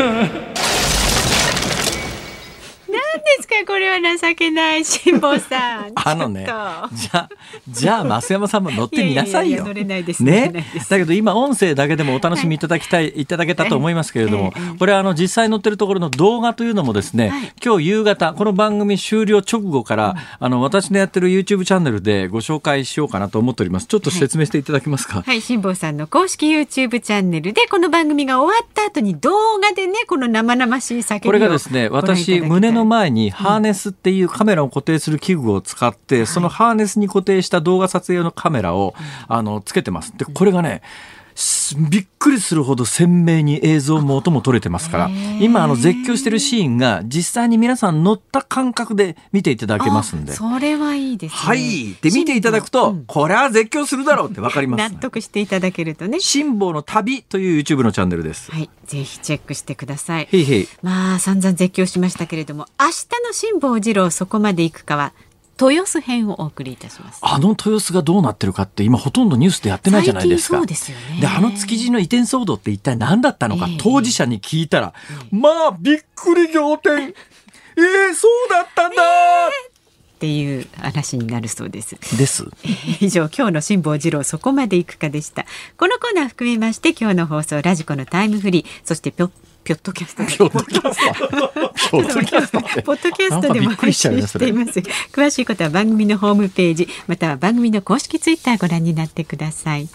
[3.18, 5.92] ですかこれは情けない辛坊さん。
[5.96, 7.28] あのねじゃあ
[7.68, 9.64] じゃあ増山さんも乗ってみなさいよ。
[9.64, 10.64] 乗れないですね？
[10.88, 23.86] だけど今音声だけでもお楽しみいただきたい、はい、いただけたと思いますけれども、これはあの実際乗ってるところの動画というのもですね、はい、今日夕方この番組終了直後から、あの私のやってる YouTube チャンネルでご紹介しようかなと思っております。
[23.86, 25.22] ちょっと説明していただけますか？
[25.26, 25.40] はい。
[25.40, 38.94] 辛坊、さんの公式 YouTube チャンネルでこの番組が終わった後に動画でねこの生々しい叫びこれがですね私胸の前にハーネスっていうカメラを固定する器具を使って、そのハーネスに固定した動画撮影用のカメラを、
[39.28, 40.12] あのつけてます。
[40.16, 40.82] でこれがね
[41.90, 45.10] びっくりするほど鮮明に映像も音も撮れてますから
[45.40, 50.32] 今あの絶叫してるシーンが実際に皆さん乗った感覚で見ていただけますんで。
[50.32, 51.38] それはいいですね。
[51.38, 51.94] はい。
[52.02, 56.20] で見ていただくと、うん、これは絶叫するだろうってわかります、納得していただけるとね。
[56.20, 58.50] 辛抱の旅という YouTube のチャンネルです。
[58.50, 58.68] はい。
[58.84, 60.28] ぜひチェックしてください。
[60.30, 60.68] へいへい。
[60.82, 62.90] まあ散々絶叫しましたけれども明日
[63.26, 65.12] の辛抱二郎そこまで行くかは
[65.60, 74.94] 豊洲編をお送りいたしますあの豊洲がどうなってるかって今ほとんどニュースでやってないじゃないですかそうですよねであの築地の移転騒動って一体何だったのか、えー、当事者に聞いたら、
[75.30, 77.14] えー、まあびっくり仰天
[77.76, 79.70] えー、そうだったんだ、えー
[80.20, 81.96] っていう話になるそうです。
[82.18, 82.46] です。
[83.00, 85.46] 以上今日の辛坊治郎そこまでいくかでした。
[85.78, 89.30] このコーナー含めまして今日の放送ラジコのタイムフリーそしてぴょ
[89.62, 90.24] ピョッドキャスト。
[90.26, 90.98] ピョッドキャス
[91.30, 91.90] ト。
[91.90, 92.60] ポッドキャスト。
[92.82, 94.80] ポッドキャストでも配信しています。
[95.12, 99.88] 詳しいことは番組のホームページ、または番組の公式ツイッターご覧になってください。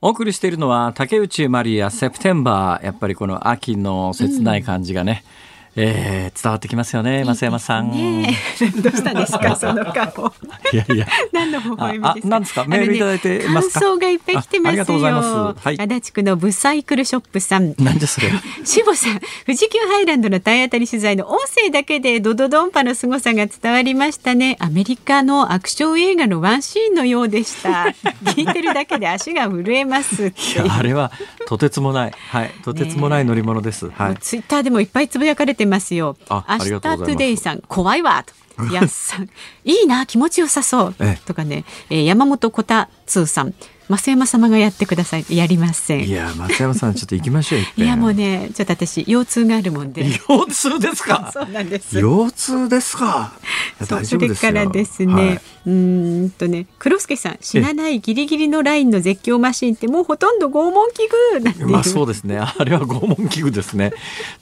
[0.00, 5.47] お送りしているのは竹内まりやセプテンバーやっぱりこの秋の切ない感じがね、うん
[5.80, 7.92] えー、伝わってきますよね、増山さん。
[7.92, 8.36] ね、
[8.82, 10.32] どうしたんですか、その顔。
[10.72, 11.06] いやいや。
[11.32, 12.40] 何の微笑みですか？
[12.40, 13.80] ですか、メールいただいてますか？
[13.80, 15.28] 感想がいっぱい来てますありがとうございます。
[15.64, 15.80] はい。
[15.80, 17.74] 足立区のブサイクルショップさん。
[17.78, 18.28] なんでそれ。
[18.64, 24.56] しぼさん、富士急ハイランドの体当たり取材の音声だけでドドドンパの凄さが伝わりましたね。
[24.58, 27.94] アメリカのアクション映画のワンシーンのようでした。
[28.24, 30.26] 聞いてるだけで足が震えます。
[30.26, 31.12] いや、あれは
[31.46, 33.90] とてつもない、はい、とてつもない乗り物です。
[33.90, 34.16] はい。
[34.16, 36.16] ツイッターでもいっぱいつぶやかれてますよ。
[36.28, 38.32] あ明日トゥデイさん怖いわと。
[38.72, 39.28] やっさん
[39.64, 40.94] いいな気持ちよさそう。
[41.26, 43.54] とかね、えー、山本こたつーさん。
[43.90, 45.24] 増山様がやってください。
[45.30, 46.04] やりません。
[46.06, 50.04] いや増山さんちょっと行きましょう いやもうねちょっと私腰痛があるもんで。
[50.28, 51.30] 腰痛ですか？
[51.32, 51.98] そうなんです。
[51.98, 53.32] 腰痛ですか？
[54.04, 62.36] それからですね、はい、うんとね黒助さん死なないギリギリのラインの絶叫マシンってもうほとんど拷問器具なんてまあそうですね。
[62.38, 63.92] あれは拷問器具ですね。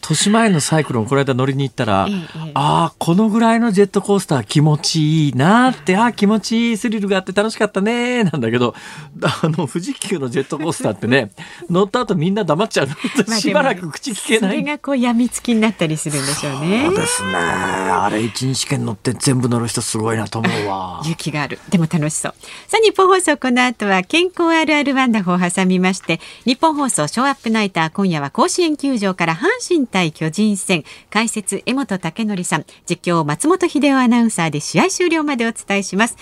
[0.01, 8.73] 年前のサイクロンこの間乗りに行ったら、ええ、ああこのぐらいのジェットコースター気持ちいいなってあ気持ちいいスリルがあって楽しかったねなんだけど
[9.21, 11.33] あの富士急のジェットコースターってね
[11.69, 12.89] 乗った後みんな黙っちゃう。
[13.33, 16.85] しばらく口聞けない、それがこう病みつきになったりするんでしょうね。
[16.87, 21.01] そうですねあれ一日券乗って全部乗る人すごいなと思うわ。
[21.03, 21.59] 勇気がある。
[21.71, 22.35] でも楽しそう。
[22.69, 30.85] さあ日本放送この後は健康あるあるワンダホを挟みまして日本放送ショーアップナイター今夜は甲子園球場から阪神対巨人戦。
[31.11, 32.65] 解説江本武則さん。
[32.89, 36.17] 実況松本秀夫アナウンサーで試合終了までお伝えします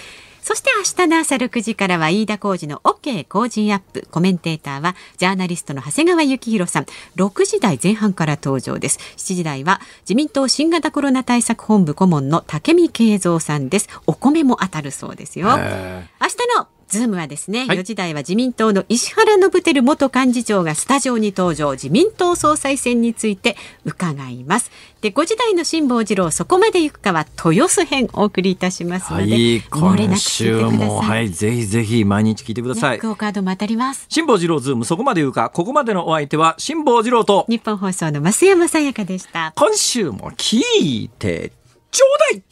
[0.44, 4.06] そして明日の朝6時からは飯田浩二の OK 工事アップ。
[4.10, 6.86] コメンテーターはジャーナリストの長谷川幸宏さん。
[7.16, 8.98] 6時台前半から登場です。
[9.16, 13.88] 7時台は自民党新型コロナ対策本部顧問の武見慶三さんです。
[14.06, 15.46] お米も当たるそうですよ。
[15.48, 21.72] 明日のズームはですね、はい、4時台は自民党の石原伸晃元幹事長がスタジオに登場。
[21.72, 24.70] 自民党総裁選について伺います。
[25.00, 34.06] で5時台の辛坊治郎そこまで行くかは豊洲編お送りいたしますので、はい、今週もはいぜひぜひ毎日聞いてください、クオカードも当たります。
[34.08, 39.52] 辛坊治郎ズームそこまで言うかここまでのお相手は辛坊治郎と日本放送の増山さやかでした。
[39.56, 41.52] 今週も聞いて
[41.90, 42.42] ちょうだい